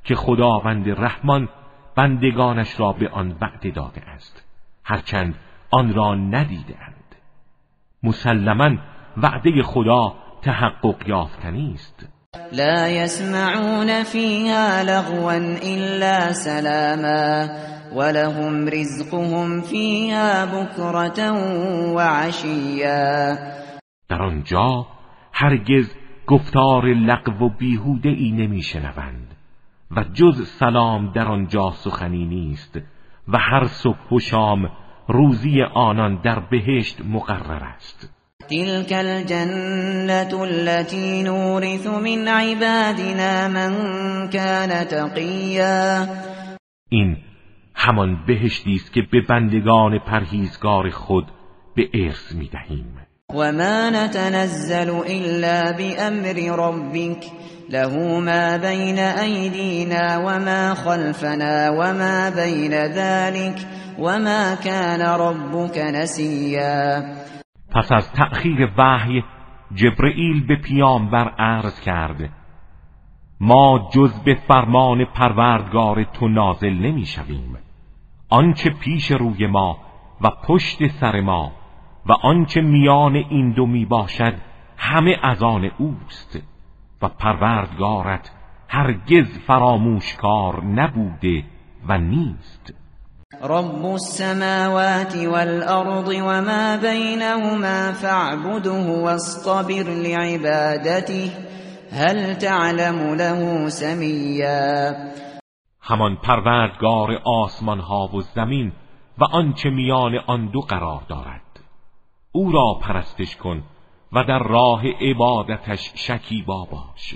که 0.03 0.15
خداوند 0.15 0.89
رحمان 0.89 1.49
بندگانش 1.95 2.79
را 2.79 2.91
به 2.91 3.09
آن 3.09 3.37
وعده 3.41 3.71
داده 3.71 4.01
است. 4.01 4.43
هرچند 4.83 5.35
آن 5.71 5.93
را 5.93 6.15
ندیدند 6.15 7.15
مسلما 8.03 8.77
وعده 9.17 9.63
خدا 9.63 10.13
تحقق 10.41 11.07
یافتنی 11.09 11.71
است. 11.73 12.20
لا 12.51 12.87
يسمعون 12.87 14.03
فيها 14.03 14.83
لغوا 14.83 15.37
إلا 15.63 16.31
سلاما 16.31 17.49
ولهم 17.93 18.67
رزقهم 18.67 19.61
فيها 19.61 20.45
بكرة 20.45 21.31
وعشيا. 21.95 23.37
در 24.09 24.21
آنجا 24.21 24.85
هرگز 25.33 25.95
گفتار 26.27 26.85
لغو 26.85 27.45
و 27.45 27.49
بیهوده 27.49 28.09
ای 28.09 28.31
نمی 28.31 28.61
شنوند 28.61 29.35
و 29.91 30.03
جز 30.03 30.47
سلام 30.47 31.11
در 31.11 31.25
آنجا 31.25 31.71
سخنی 31.71 32.25
نیست 32.25 32.77
و 33.27 33.37
هر 33.37 33.67
صبح 33.67 34.09
و 34.11 34.19
شام 34.19 34.69
روزی 35.07 35.61
آنان 35.61 36.21
در 36.21 36.39
بهشت 36.39 37.01
مقرر 37.05 37.63
است. 37.63 38.20
تلك 38.49 38.93
الجنة 38.93 40.43
التي 40.43 41.23
نورث 41.23 41.87
من 41.87 42.27
عبادنا 42.27 43.47
من 43.47 43.73
كان 44.29 44.87
تقیا 44.87 46.07
این 46.89 47.17
همان 47.75 48.25
بهشتی 48.27 48.73
است 48.73 48.93
که 48.93 49.01
به 49.11 49.21
بندگان 49.29 49.99
پرهیزگار 49.99 50.89
خود 50.89 51.25
به 51.75 51.89
ارث 51.93 52.31
میدهیم. 52.31 52.97
و 53.33 53.51
ما 53.51 53.89
نتنزل 53.89 54.89
الا 54.89 55.71
بامر 55.71 56.55
ربك. 56.55 57.23
له 57.69 58.19
ما 58.19 58.57
بين 58.57 58.99
ايدينا 58.99 60.17
وما 60.17 60.73
خلفنا 60.73 61.69
وما 61.69 62.29
بين 62.29 62.73
ذلك. 62.73 63.59
وما 63.99 64.55
كان 64.55 65.01
ربك 65.01 65.77
نسيا. 65.77 67.03
پس 67.71 67.91
از 67.91 68.11
تأخیر 68.11 68.71
وحی 68.77 69.23
جبرئیل 69.73 70.45
به 70.47 70.55
پیامبر 70.55 71.29
عرض 71.29 71.79
کرد 71.79 72.29
ما 73.39 73.89
جز 73.93 74.23
به 74.23 74.35
فرمان 74.47 75.05
پروردگار 75.05 76.03
تو 76.03 76.27
نازل 76.27 76.73
نمی 76.73 77.05
شویم 77.05 77.57
آنچه 78.29 78.69
پیش 78.69 79.11
روی 79.11 79.47
ما 79.47 79.77
و 80.21 80.29
پشت 80.29 80.87
سر 80.87 81.21
ما 81.21 81.51
و 82.05 82.11
آنچه 82.11 82.61
میان 82.61 83.15
این 83.15 83.51
دو 83.51 83.65
می 83.65 83.85
باشد 83.85 84.33
همه 84.77 85.17
از 85.23 85.43
آن 85.43 85.71
اوست 85.77 86.43
و 87.01 87.07
پروردگارت 87.07 88.31
هرگز 88.67 89.39
فراموش 89.39 90.15
کار 90.15 90.63
نبوده 90.63 91.43
و 91.87 91.97
نیست. 91.97 92.80
رب 93.43 93.85
السماوات 93.85 95.15
والأرض 95.15 96.07
وما 96.07 96.75
بينهما 96.75 97.91
فاعبده 97.91 99.01
واصطبر 99.03 99.83
لعبادته 99.83 101.31
هل 101.91 102.35
تعلم 102.35 103.13
له 103.15 103.69
سمیا 103.69 104.93
همان 105.81 106.15
پروردگار 106.15 107.21
آسمان 107.25 107.79
ها 107.79 108.09
و 108.13 108.21
زمین 108.21 108.71
و 109.17 109.23
آنچه 109.23 109.69
میان 109.69 110.15
آن 110.27 110.51
دو 110.51 110.61
قرار 110.61 111.01
دارد. 111.09 111.59
او 112.31 112.51
را 112.51 112.73
پرستش 112.81 113.35
کن 113.35 113.63
و 114.13 114.23
در 114.23 114.39
راه 114.39 114.83
عبادتش 114.87 115.91
شکیبا 115.95 116.65
باش. 116.71 117.15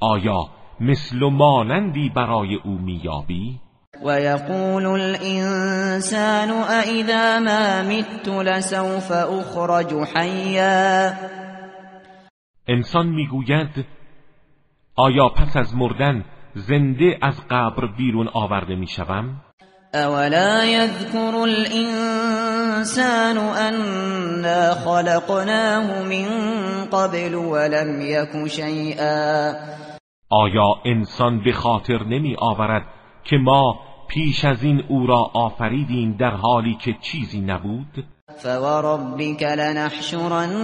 آیا 0.00 0.48
مثل 0.80 1.22
و 1.22 1.30
مانندی 1.30 2.08
برای 2.08 2.54
او 2.54 2.78
میابی؟ 2.78 3.60
ويقول 4.02 5.00
الإنسان 5.00 6.50
أإذا 6.50 7.38
ما 7.38 7.82
مت 7.82 8.28
لسوف 8.28 9.12
أخرج 9.12 10.04
حيا. 10.14 11.14
انسان 12.68 13.06
می‌گوید 13.06 13.86
آیا 14.96 15.28
پس 15.28 15.56
از 15.56 15.74
مردن 15.74 16.24
زنده 16.54 17.18
از 17.22 17.40
قبر 17.50 17.86
بیرون 17.98 18.28
آورده 18.28 18.74
می‌شوم؟ 18.74 19.40
اولا 19.94 20.64
يذكر 20.64 21.36
الانسان 21.36 23.38
انا 23.38 24.74
خلقناه 24.74 26.02
من 26.02 26.26
قبل 26.92 27.34
ولم 27.34 28.00
يك 28.00 28.46
شيئا. 28.46 29.52
آیا 30.30 30.74
انسان 30.84 31.44
به 31.44 31.52
خاطر 31.52 32.04
نمی 32.04 32.36
آورد 32.38 32.82
که 33.24 33.36
ما 33.36 33.85
پیش 34.08 34.44
از 34.44 34.62
این 34.62 34.84
او 34.88 35.06
را 35.06 35.30
آفریدیم 35.34 36.16
در 36.18 36.30
حالی 36.30 36.74
که 36.74 36.96
چیزی 37.00 37.40
نبود؟ 37.40 38.04
فوربك 38.38 39.42
لنحشرنهم 39.42 40.58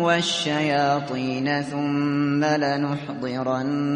والشياطين 0.00 1.62
ثم 1.62 2.44
لنحضرنهم 2.44 3.90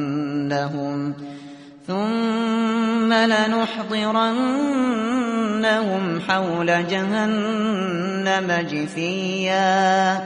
ثم 1.86 3.12
لنحضرنهم 3.12 4.32
حول 6.28 6.82
جهنم 6.82 8.62
جثیا 8.62 10.18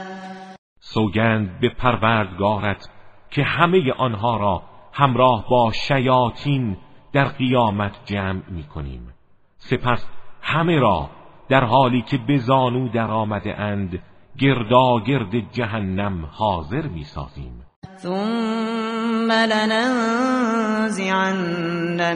سوگند 0.80 1.60
به 1.60 1.68
پروردگارت 1.78 2.88
که 3.30 3.42
همه 3.42 3.92
آنها 3.98 4.36
را 4.36 4.62
همراه 4.92 5.44
با 5.50 5.72
شیاطین 5.72 6.76
در 7.16 7.24
قیامت 7.24 7.92
جمع 8.04 8.42
می 8.48 8.62
کنیم 8.62 9.14
سپس 9.58 10.06
همه 10.42 10.78
را 10.78 11.10
در 11.48 11.64
حالی 11.64 12.02
که 12.02 12.18
به 12.18 12.38
زانو 12.38 12.88
در 12.88 13.10
آمده 13.10 13.60
اند 13.60 14.02
گردا 14.38 15.00
گرد 15.00 15.52
جهنم 15.52 16.24
حاضر 16.32 16.88
می 16.88 17.04
سازیم 17.04 17.62
ثم 17.98 19.32
لننزعن 19.32 19.76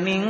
من 0.05 0.25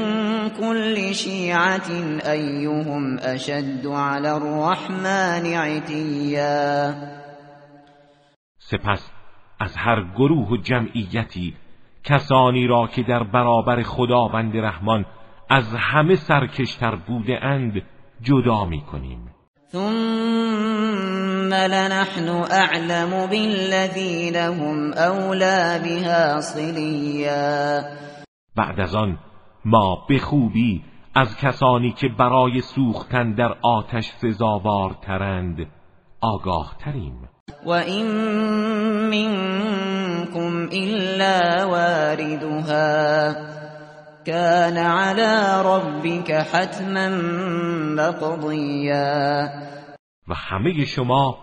كل 0.61 1.13
شیعت 1.13 1.91
ایهم 2.25 3.19
اشد 3.23 3.87
على 3.87 4.29
الرحمن 4.29 5.47
عتیا. 5.47 6.95
سپس 8.59 9.11
از 9.61 9.77
هر 9.77 10.05
گروه 10.17 10.49
و 10.49 10.57
جمعیتی 10.57 11.55
کسانی 12.05 12.67
را 12.67 12.87
که 12.87 13.03
در 13.03 13.23
برابر 13.23 13.83
خداوند 13.83 14.57
رحمان 14.57 15.07
از 15.51 15.75
همه 15.75 16.15
سرکشتر 16.15 16.95
بوده 16.95 17.45
اند 17.45 17.83
جدا 18.23 18.65
می 18.65 18.81
کنیم 18.81 19.31
ثم 19.73 21.55
لنحن 21.55 22.29
اعلم 22.29 23.27
بالذین 23.27 24.37
هم 24.37 24.93
اولا 24.93 25.81
بها 25.85 26.41
صلیا 26.41 27.81
بعد 28.57 28.81
از 28.81 28.95
آن 28.95 29.19
ما 29.65 30.07
به 30.09 30.19
خوبی 30.19 30.85
از 31.15 31.37
کسانی 31.37 31.93
که 31.93 32.09
برای 32.09 32.61
سوختن 32.61 33.33
در 33.33 33.57
آتش 33.63 34.11
سزاوارترند 34.11 35.67
آگاه 36.21 36.77
تریم 36.79 37.29
و 37.65 37.71
این 37.71 38.07
منكم 39.11 40.69
الا 40.73 41.69
واردها 41.69 43.35
كان 44.27 44.77
على 44.77 45.63
ربك 45.65 46.31
حتما 46.31 47.09
مقضیا 47.97 49.49
و 50.29 50.35
همه 50.35 50.85
شما 50.85 51.39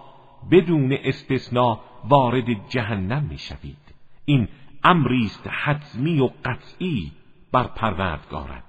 بدون 0.51 0.97
استثناء 1.03 1.79
وارد 2.09 2.45
جهنم 2.69 3.23
می‌شوید. 3.29 3.77
این 4.25 4.47
امری 4.83 5.25
است 5.25 5.47
حتمی 5.47 6.19
و 6.19 6.29
قطعی 6.45 7.11
بر 7.53 7.67
پروردگارت. 7.67 8.66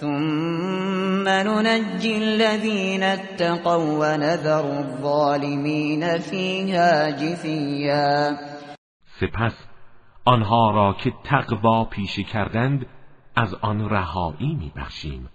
ثم 0.00 1.28
ننجي 1.28 2.16
الذين 2.16 3.02
اتقوا 3.02 3.98
ونذر 3.98 4.64
الظالمین 4.64 6.18
فیها 6.18 7.10
جثیا 7.10 8.36
سپس 9.20 9.68
آنها 10.24 10.70
را 10.70 10.92
که 10.92 11.12
تقوا 11.24 11.84
پیشه 11.84 12.22
کردند 12.22 12.86
از 13.36 13.54
آن 13.54 13.90
رهایی 13.90 14.54
میبخشیم 14.54 15.28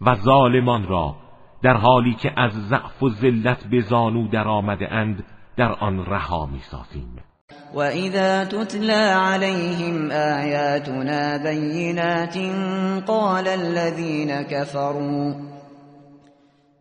و 0.00 0.14
ظالمان 0.14 0.88
را 0.88 1.16
در 1.62 1.76
حالی 1.76 2.14
که 2.14 2.32
از 2.36 2.52
ضعف 2.52 3.02
و 3.02 3.10
ذلت 3.10 3.66
به 3.66 3.80
زانو 3.80 4.28
در 4.28 4.48
آمده 4.48 4.92
اند 4.92 5.24
در 5.56 5.72
آن 5.72 6.06
رها 6.06 6.46
می‌سازیم. 6.46 7.18
و 7.74 7.80
اذا 7.80 8.44
تتلى 8.44 9.12
عليهم 9.14 10.10
آیاتنا 10.10 11.36
بینات 11.36 12.38
قال 13.06 13.48
الذين 13.48 14.42
كفروا 14.42 15.34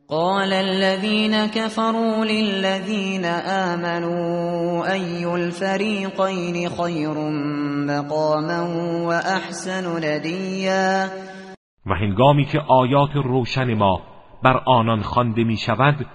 قال 0.10 0.54
الذين 0.54 1.45
كفروا 1.45 2.25
للذين 2.25 3.25
آمنوا 3.25 4.91
أي 4.93 5.36
الفريقين 5.36 6.69
خير 6.69 7.13
مقاما 7.88 8.62
وأحسن 9.08 9.97
نديا 9.97 11.10
و 11.86 11.93
هنگامی 11.93 12.45
که 12.45 12.60
آیات 12.60 13.15
روشن 13.15 13.73
ما 13.73 14.02
بر 14.43 14.62
آنان 14.65 15.02
خوانده 15.02 15.43
می 15.43 15.58
شود 15.58 16.06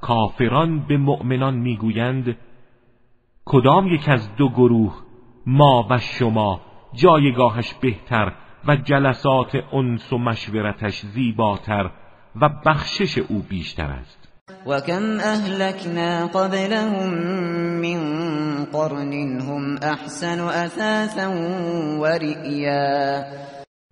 کافران 0.00 0.86
به 0.88 0.96
مؤمنان 0.96 1.54
کدام 3.52 3.86
یک 3.86 4.08
از 4.08 4.36
دو 4.36 4.48
گروه 4.48 4.94
ما 5.46 5.86
و 5.90 5.98
شما 5.98 6.60
جایگاهش 6.94 7.74
بهتر 7.74 8.32
و 8.68 8.76
جلسات 8.76 9.56
انس 9.72 10.12
و 10.12 10.18
مشورتش 10.18 11.00
زیباتر 11.00 11.90
و 12.40 12.48
بخشش 12.66 13.18
او 13.18 13.42
بیشتر 13.48 13.90
است. 13.90 14.28
و 14.66 14.80
کم 14.80 15.02
اهلکنا 15.20 16.26
قبلهم 16.26 17.14
من 17.80 18.64
قرن 18.72 19.12
هم 19.40 19.78
احسن 19.82 20.40
اثاثا 20.40 21.30
و 22.00 22.06
رئیا 22.06 23.24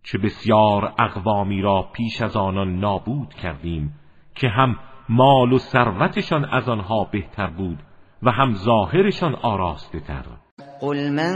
چه 0.03 0.19
بسیار 0.19 0.93
اقوامی 0.99 1.63
را 1.63 1.83
پیش 1.93 2.23
از 2.23 2.37
آنان 2.37 2.79
نابود 2.81 3.35
کردیم 3.35 3.95
که 4.35 4.49
هم 4.49 4.77
مال 5.09 5.53
و 5.53 5.59
ثروتشان 5.59 6.45
از 6.45 6.69
آنها 6.69 7.05
بهتر 7.13 7.47
بود 7.47 7.79
و 8.23 8.31
هم 8.31 8.55
ظاهرشان 8.55 9.35
آراسته 9.35 10.01
تر. 10.01 10.27
قل 10.81 11.13
من 11.13 11.35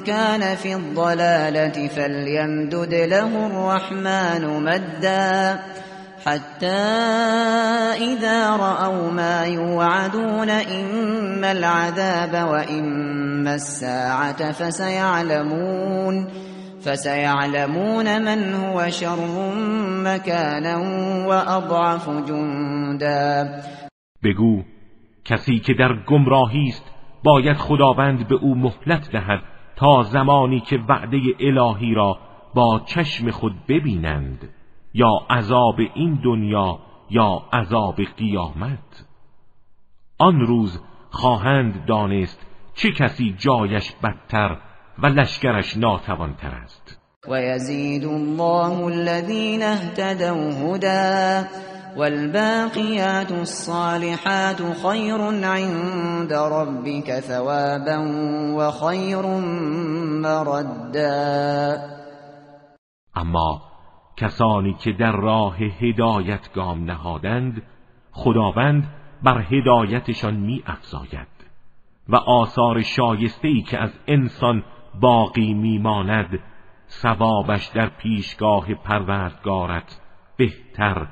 كان 0.00 0.56
في 0.56 0.74
الضلالة 0.74 1.88
فليمدد 1.88 2.94
له 2.94 3.46
الرحمن 3.46 4.64
مدا 4.64 5.58
حتى 6.26 6.66
إذا 7.96 8.50
رأوا 8.50 9.10
ما 9.10 9.44
يوعدون 9.44 10.50
إما 10.50 11.52
العذاب 11.52 12.48
وإما 12.48 13.54
الساعة 13.54 14.52
فسيعلمون 14.52 16.28
فسيعلمون 16.80 18.22
من 18.22 18.54
هو 18.54 18.90
شر 18.90 19.52
مكانا 20.04 20.76
وأضعف 21.26 22.10
جندا. 22.10 23.62
بگو 24.22 24.77
کسی 25.28 25.58
که 25.58 25.74
در 25.74 25.92
گمراهی 25.92 26.68
است 26.68 26.94
باید 27.24 27.56
خداوند 27.56 28.28
به 28.28 28.34
او 28.34 28.54
مهلت 28.54 29.12
دهد 29.12 29.42
تا 29.76 30.02
زمانی 30.02 30.60
که 30.60 30.78
وعده 30.88 31.20
الهی 31.40 31.94
را 31.94 32.18
با 32.54 32.80
چشم 32.86 33.30
خود 33.30 33.66
ببینند 33.68 34.48
یا 34.94 35.10
عذاب 35.30 35.76
این 35.94 36.14
دنیا 36.14 36.78
یا 37.10 37.42
عذاب 37.52 38.02
قیامت. 38.16 39.06
آن 40.18 40.40
روز 40.40 40.82
خواهند 41.10 41.84
دانست 41.86 42.46
چه 42.74 42.90
کسی 42.90 43.34
جایش 43.38 43.92
بدتر 44.02 44.58
و 44.98 45.06
لشکرش 45.06 45.76
ناتوانتر 45.76 46.50
است. 46.50 46.97
و 47.26 47.42
یزید 47.42 48.04
الله 48.04 48.84
الذین 48.84 49.62
اهتدوا 49.62 50.50
هدى 50.50 51.46
والباقیات 51.96 53.32
الصالحات 53.32 54.62
خیر 54.82 55.14
عند 55.44 56.32
ربك 56.32 57.20
ثوابا 57.20 57.98
و 58.58 58.70
خیر 58.70 59.22
مردا. 60.22 61.76
اما 63.14 63.62
کسانی 64.16 64.74
که 64.74 64.92
در 64.92 65.12
راه 65.12 65.56
هدایت 65.56 66.52
گام 66.54 66.84
نهادند 66.84 67.62
خداوند 68.12 68.84
بر 69.22 69.42
هدایتشان 69.50 70.34
می 70.34 70.62
افزاید 70.66 71.28
و 72.08 72.16
آثار 72.16 72.82
شایسته 72.82 73.48
ای 73.48 73.62
که 73.62 73.78
از 73.78 73.90
انسان 74.06 74.64
باقی 75.00 75.54
میماند 75.54 76.38
ثوابش 76.90 77.66
در 77.66 77.88
پیشگاه 77.88 78.74
پروردگارت 78.74 80.00
بهتر 80.36 81.06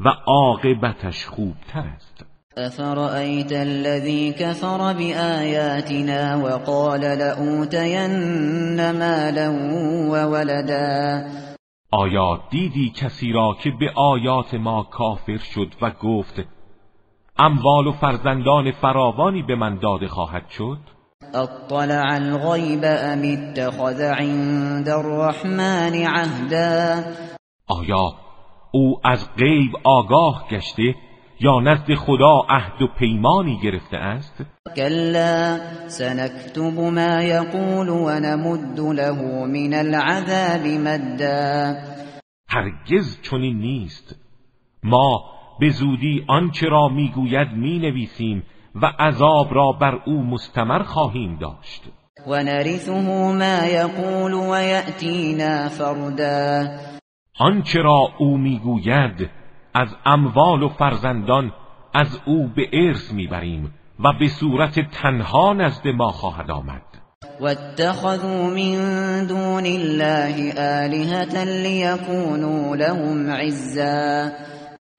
و 0.00 0.08
عاقبتش 0.08 1.26
خوبتر 1.26 1.84
است. 1.96 2.26
افرأيت 2.56 3.52
الذي 3.52 4.32
كفر 4.32 4.92
بآياتنا 4.92 6.36
وقال 6.36 7.00
لأوتين 7.00 8.90
مالا 8.92 9.50
وولدا 10.10 11.24
آیا 11.90 12.40
دیدی 12.50 12.90
کسی 12.90 13.32
را 13.32 13.56
که 13.62 13.70
به 13.80 13.90
آیات 13.96 14.54
ما 14.54 14.82
کافر 14.82 15.36
شد 15.36 15.68
و 15.82 15.90
گفت 15.90 16.42
اموال 17.38 17.86
و 17.86 17.92
فرزندان 17.92 18.72
فراوانی 18.72 19.42
به 19.42 19.56
من 19.56 19.78
داده 19.78 20.08
خواهد 20.08 20.48
شد؟ 20.48 20.78
اطلع 21.34 22.14
الغیب 22.14 22.84
ام 22.84 23.22
اتخذ 23.22 24.00
عند 24.00 24.88
الرحمن 24.88 25.94
عهدا؟ 26.06 27.02
آیا 27.68 28.12
او 28.72 29.00
از 29.04 29.28
غیب 29.36 29.70
آگاه 29.84 30.48
گشته 30.50 30.94
یا 31.40 31.60
نزد 31.60 31.94
خدا 31.94 32.42
عهد 32.48 32.82
و 32.82 32.86
پیمانی 32.98 33.58
گرفته 33.62 33.96
است؟ 33.96 34.42
کلا 34.76 35.58
سنكتب 35.88 36.78
ما 36.78 37.22
یقول 37.22 37.88
و 37.88 38.20
نمد 38.20 38.80
له 38.80 39.46
من 39.46 39.74
العذاب 39.74 40.66
مدا. 40.66 41.74
هرگز 42.48 43.20
چنین 43.22 43.58
نیست. 43.58 44.16
ما 44.82 45.24
به 45.60 45.70
زودی 45.70 46.24
آنچه 46.28 46.68
را 46.68 46.88
می‌گوید 46.88 47.48
می‌نویسیم 47.48 48.42
و 48.74 48.86
عذاب 48.98 49.54
را 49.54 49.72
بر 49.72 49.98
او 50.06 50.22
مستمر 50.22 50.82
خواهیم 50.82 51.38
داشت. 51.38 51.82
و 52.26 52.42
نرثه 52.42 53.00
ما 53.00 53.66
یقول 53.66 54.32
و 54.32 54.62
یأتینا 54.62 55.68
فردا. 55.68 56.64
آنچه 57.38 57.82
را 57.82 58.08
او 58.18 58.38
می‌گوید 58.38 59.30
از 59.74 59.88
اموال 60.06 60.62
و 60.62 60.68
فرزندان 60.68 61.52
از 61.94 62.20
او 62.26 62.48
به 62.56 62.68
ارث 62.72 63.12
می‌بریم 63.12 63.74
و 63.98 64.12
به 64.20 64.28
صورت 64.28 64.80
تنها 64.80 65.52
نزد 65.52 65.88
ما 65.88 66.08
خواهد 66.08 66.50
آمد. 66.50 66.82
واتخذوا 67.40 68.50
من 68.50 69.26
دون 69.26 69.66
الله 69.66 70.52
آلهة 70.84 71.44
لیکونوا 71.44 72.74
لهم 72.74 73.30
عزا. 73.30 74.30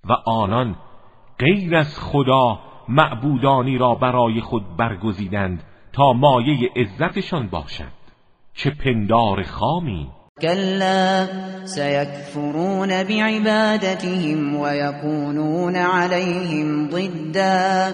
و 0.09 0.13
آنان 0.25 0.75
غیر 1.39 1.75
از 1.75 1.99
خدا 1.99 2.59
معبودانی 2.89 3.77
را 3.77 3.95
برای 3.95 4.41
خود 4.41 4.77
برگزیدند 4.77 5.63
تا 5.93 6.13
مایه 6.13 6.69
عزتشان 6.75 7.47
باشد. 7.47 8.03
چه 8.53 8.69
پندار 8.69 9.43
خامی! 9.43 10.07
كلا 10.41 11.27
سيكفرون 11.65 13.03
بعبادتهم 13.03 14.55
ويكونون 14.55 15.75
عليهم 15.75 16.89
ضدا. 16.89 17.93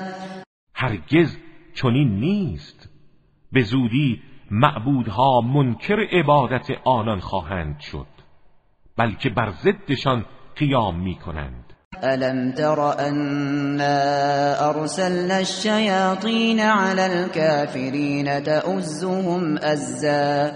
هرگز 0.76 1.38
چنین 1.76 2.20
نیست. 2.20 2.90
به 3.52 3.62
زودی 3.62 4.22
معبودها 4.52 5.42
منکر 5.42 6.00
عبادت 6.12 6.68
آنان 6.84 7.20
خواهند 7.20 7.80
شد 7.80 8.08
بلکه 8.98 9.30
بر 9.30 9.50
ضدشان 9.50 10.26
قیام 10.56 11.00
می 11.00 11.16
کنند 11.16 11.74
ألم 12.04 12.52
تر 12.52 13.00
أنا 13.00 14.70
أرسلنا 14.70 15.40
الشياطين 15.40 16.60
على 16.60 17.06
الكافرين 17.06 18.44
تأزهم 18.44 19.58
أزا؟ 19.58 20.52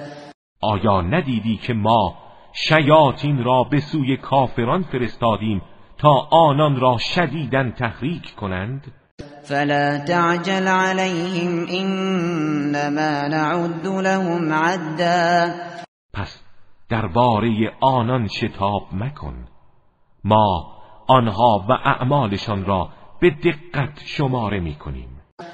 آیا 0.61 1.01
ندیدی 1.01 1.57
که 1.57 1.73
ما 1.73 2.13
شیاطین 2.53 3.43
را 3.43 3.63
به 3.63 3.79
سوی 3.79 4.17
کافران 4.17 4.83
فرستادیم 4.83 5.61
تا 5.97 6.27
آنان 6.31 6.79
را 6.79 6.97
شدیدن 6.97 7.71
تحریک 7.71 8.35
کنند؟ 8.35 8.81
فلا 9.43 9.97
تعجل 9.97 10.67
عليهم 10.67 11.65
انما 11.69 13.27
نعد 13.27 13.87
لهم 13.87 14.53
عدا. 14.53 15.53
پس 16.13 16.41
درباره 16.89 17.71
آنان 17.81 18.27
شتاب 18.27 18.81
مکن. 18.91 19.47
ما 20.23 20.82
آنها 21.07 21.65
و 21.69 21.71
اعمالشان 21.71 22.65
را 22.65 22.89
به 23.21 23.29
دقت 23.29 23.99
شماره 24.05 24.59
می 24.59 24.75
کنیم. 24.75 25.09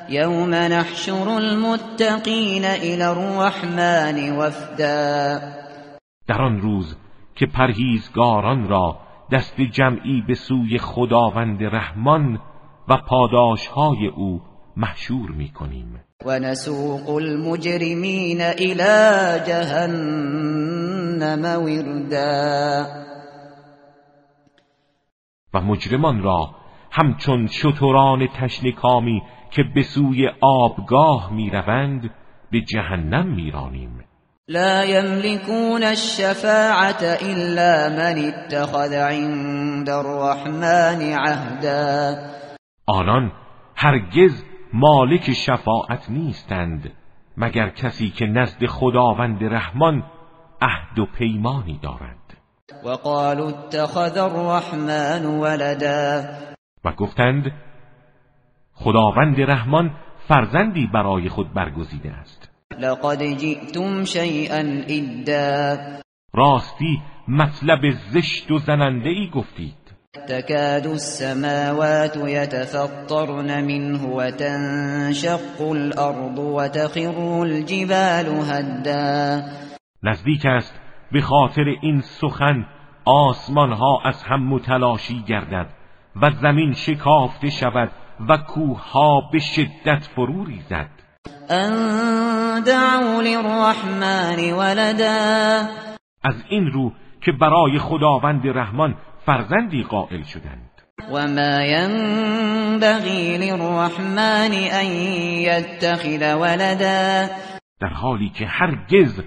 یوم 0.10 0.54
نحشر 0.54 1.30
المتقین 1.30 2.66
الى 2.66 3.02
الرحمن 3.02 4.38
وفدا. 4.38 5.40
در 6.28 6.42
آن 6.42 6.62
روز 6.62 6.96
که 7.36 7.46
پرهیزگاران 7.46 8.68
را 8.68 8.98
دست 9.32 9.62
جمعی 9.62 10.24
به 10.28 10.34
سوی 10.34 10.78
خداوند 10.78 11.64
رحمان 11.64 12.40
و 12.88 12.98
پاداشهای 13.08 14.08
او 14.16 14.42
محشور 14.78 15.32
می 15.32 15.50
کنیم. 15.50 16.00
و 16.26 16.40
نسوق 16.40 17.10
المجرمین 17.10 18.42
الى 18.42 19.40
جهنم 19.48 20.44
وردا. 21.64 22.86
و 25.54 25.62
مجرمان 25.62 26.24
را 26.24 26.56
همچون 26.92 27.48
شتران 27.48 28.28
تشنکامی 28.28 29.22
که 29.52 29.64
به 29.64 29.82
سوی 29.82 30.30
آبگاه 30.42 31.34
می‌روند 31.34 32.10
به 32.52 32.62
جهنم 32.62 33.28
میرانیم. 33.28 34.04
لا 34.48 34.86
يملكون 34.86 35.84
الشفاعة 35.84 37.18
إلا 37.22 37.90
من 37.90 38.16
اتخذ 38.18 38.94
عند 38.94 39.90
الرحمن 39.90 41.14
عهدا. 41.14 42.16
آنان 42.86 43.32
هرگز 43.76 44.44
مالک 44.74 45.32
شفاعت 45.32 46.10
نیستند 46.10 46.94
مگر 47.38 47.70
کسی 47.70 48.10
که 48.10 48.26
نزد 48.26 48.66
خداوند 48.66 49.44
رحمان 49.44 50.04
عهد 50.62 51.00
و 51.00 51.06
پیمانی 51.06 51.80
دارد. 51.84 52.19
وقالوا 52.84 53.50
اتخذ 53.50 54.18
الرحمن 54.18 55.26
ولدا. 55.26 56.24
و 56.86 56.92
گفتند 56.92 57.44
خداوند 58.74 59.42
رحمان 59.42 59.92
فرزندی 60.28 60.88
برای 60.94 61.30
خود 61.30 61.54
برگزیده 61.54 62.12
است. 62.12 62.50
لقد 62.80 63.24
جئتم 63.24 64.04
شیئا 64.04 64.64
ادا 64.88 65.78
راستی 66.34 67.02
مطلب 67.28 67.80
زشت 68.12 68.52
و 68.52 68.58
زننده 68.58 69.10
ای 69.10 69.30
گفتید. 69.34 69.76
تكاد 70.28 70.88
السماوات 70.88 72.18
يتفطرن 72.18 73.66
منه 73.66 74.04
وتنشق 74.08 75.62
الأرض 75.62 76.40
وتخر 76.40 77.20
الجبال 77.20 78.26
هدا. 78.26 79.42
نزدیک 80.04 80.46
است 80.46 80.89
به 81.12 81.22
خاطر 81.22 81.76
این 81.82 82.02
سخن 82.02 82.66
آسمان 83.06 83.72
ها 83.72 84.02
از 84.06 84.24
هم 84.24 84.44
متلاشی 84.44 85.22
گردد 85.28 85.70
و 86.22 86.32
زمین 86.32 86.74
شکافته 86.74 87.50
شود 87.50 87.92
و 88.30 88.38
کوه 88.38 88.92
ها 88.92 89.22
به 89.32 89.40
شدت 89.40 90.04
فرو 90.16 90.46
ریزد. 90.46 90.90
ان 91.50 92.64
دعوا 92.64 93.22
للرحمن 93.22 94.54
ولدا. 94.54 95.68
از 96.24 96.44
این 96.50 96.68
رو 96.68 96.92
که 97.22 97.32
برای 97.32 97.80
خداوند 97.80 98.48
رحمان 98.48 98.96
فرزندی 99.26 99.84
قائل 99.84 100.24
شدند. 100.24 100.70
و 101.12 101.28
ما 101.28 101.64
ينبغي 101.66 103.38
للرحمن 103.38 104.54
ان 104.72 104.86
يتخذ 105.42 106.36
ولدا. 106.36 107.30
در 107.82 107.88
حالی 107.88 108.30
که 108.30 108.46
هرگز 108.46 109.22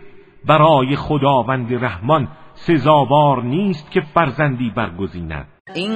برای 0.46 0.96
خداوند 0.96 1.84
رحمان 1.84 2.28
سزاوار 2.54 3.42
نیست 3.42 3.90
که 3.90 4.00
فرزندی 4.00 4.70
برگزیند. 4.76 5.46
این 5.74 5.92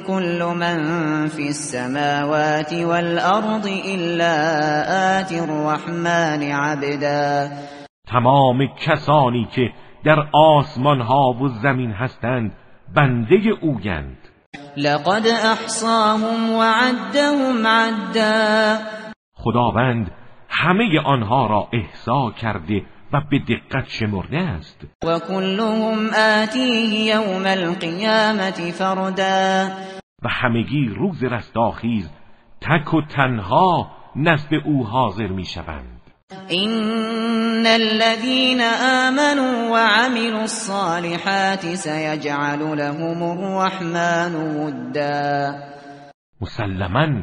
كل 0.00 0.44
من 0.58 0.78
فی 1.26 1.46
السماوات 1.46 2.72
والارض 2.72 3.66
الا 3.86 4.34
آتی 5.20 5.38
الرحمن 5.38 6.42
عبدا. 6.42 7.48
تمام 8.08 8.66
کسانی 8.66 9.48
که 9.52 9.72
در 10.04 10.26
آسمان 10.32 11.00
ها 11.00 11.32
و 11.32 11.48
زمین 11.48 11.90
هستند 11.90 12.52
بنده 12.94 13.36
اویند. 13.60 14.18
لقد 14.76 15.26
احصاهم 15.26 16.50
وعدهم 16.50 17.66
عدا. 17.66 18.78
خداوند 19.34 20.10
همه 20.48 21.00
آنها 21.04 21.46
را 21.46 21.68
احصا 21.72 22.30
کرده 22.30 22.82
و 23.12 23.20
به 23.30 23.38
دقت 23.38 23.88
شمرده 23.88 24.38
است. 24.38 24.86
و 25.04 25.18
كلهم 25.18 26.10
آتیه 26.42 27.14
یوم 27.14 27.46
القیامت 27.46 28.60
فردا. 28.60 29.68
و 30.22 30.28
همگی 30.28 30.88
روز 30.88 31.24
رستاخیز 31.24 32.10
تک 32.60 32.94
و 32.94 33.02
تنها 33.02 33.90
نزد 34.16 34.54
او 34.64 34.86
حاضر 34.86 35.26
می 35.26 35.44
شوند 35.44 36.00
این 36.48 37.66
الذين 37.66 38.60
آمنوا 39.06 39.72
وعملوا 39.72 40.40
الصالحات 40.40 41.74
سيجعل 41.74 42.58
لهم 42.58 43.22
الرحمن 43.22 44.34
ودا. 44.34 45.54
مسلما 46.40 47.22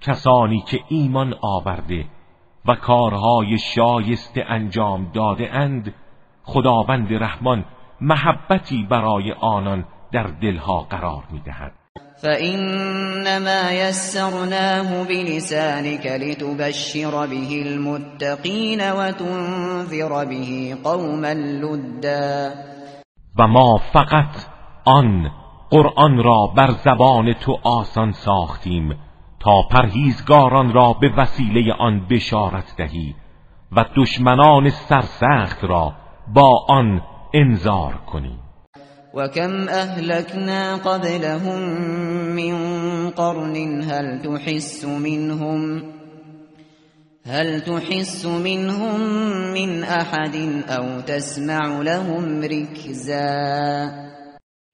کسانی 0.00 0.64
که 0.70 0.78
ایمان 0.88 1.34
آورده 1.42 2.04
و 2.68 2.74
کارهای 2.74 3.58
شایسته 3.58 4.44
انجام 4.48 5.10
داده 5.14 5.54
اند 5.54 5.94
خداوند 6.42 7.12
رحمان 7.12 7.64
محبتی 8.00 8.86
برای 8.90 9.32
آنان 9.32 9.84
در 10.12 10.26
دلها 10.42 10.80
قرار 10.80 11.22
می‌دهد. 11.32 11.72
فإنما 12.22 13.72
يسرناه 13.72 15.04
بلسانك 15.04 16.06
لتبشر 16.06 17.26
به 17.26 17.62
المتقين 17.66 18.80
وتنذر 18.80 20.24
به 20.24 20.74
قوما 20.84 21.32
لدا. 21.32 22.50
و 23.38 23.46
ما 23.46 23.80
فقط 23.92 24.46
آن 24.84 25.30
قرآن 25.70 26.22
را 26.22 26.46
بر 26.56 26.70
زبان 26.70 27.32
تو 27.32 27.58
آسان 27.62 28.12
ساختیم 28.12 29.07
تا 29.40 29.62
پرهیزگاران 29.70 30.72
را 30.72 30.92
به 30.92 31.08
وسیله 31.16 31.72
آن 31.72 32.06
بشارت 32.10 32.76
دهی 32.76 33.14
و 33.72 33.84
دشمنان 33.96 34.70
سرسخت 34.70 35.64
را 35.64 35.92
با 36.34 36.66
آن 36.68 37.02
انذار 37.34 37.94
کنی. 37.94 38.38
و 39.14 39.28
کم 39.28 39.68
اهلکنا 39.68 40.76
قبلهم 40.76 41.58
من 42.36 43.10
قرن 43.10 43.82
هل 43.82 44.18
تحس 44.18 44.84
منهم 44.84 45.82
هل 47.26 47.60
تحس 47.60 48.26
منهم 48.26 49.00
من 49.52 49.84
احد 49.84 50.36
او 50.80 51.02
تسمع 51.02 51.82
لهم 51.82 52.42
رکزا 52.42 53.88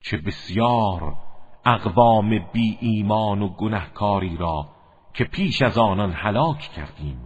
چه 0.03 0.17
بسیار 0.17 1.24
اقوام 1.65 2.29
بی 2.53 2.77
ایمان 2.81 3.41
و 3.41 3.47
گنهکاری 3.47 4.37
را 4.37 4.67
که 5.13 5.23
پیش 5.23 5.61
از 5.61 5.77
آنان 5.77 6.11
هلاک 6.11 6.59
کردیم 6.59 7.25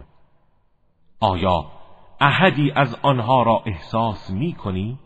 آیا 1.20 1.66
احدی 2.20 2.72
از 2.72 2.96
آنها 3.02 3.42
را 3.42 3.62
احساس 3.66 4.30
می 4.30 4.52
کنی 4.52 4.98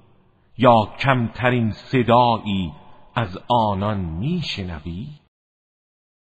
یا 0.59 0.89
کمترین 0.99 1.71
صدایی 1.71 2.73
از 3.15 3.39
آنان 3.49 4.01
می 4.01 4.43
شنوی؟ 4.45 5.09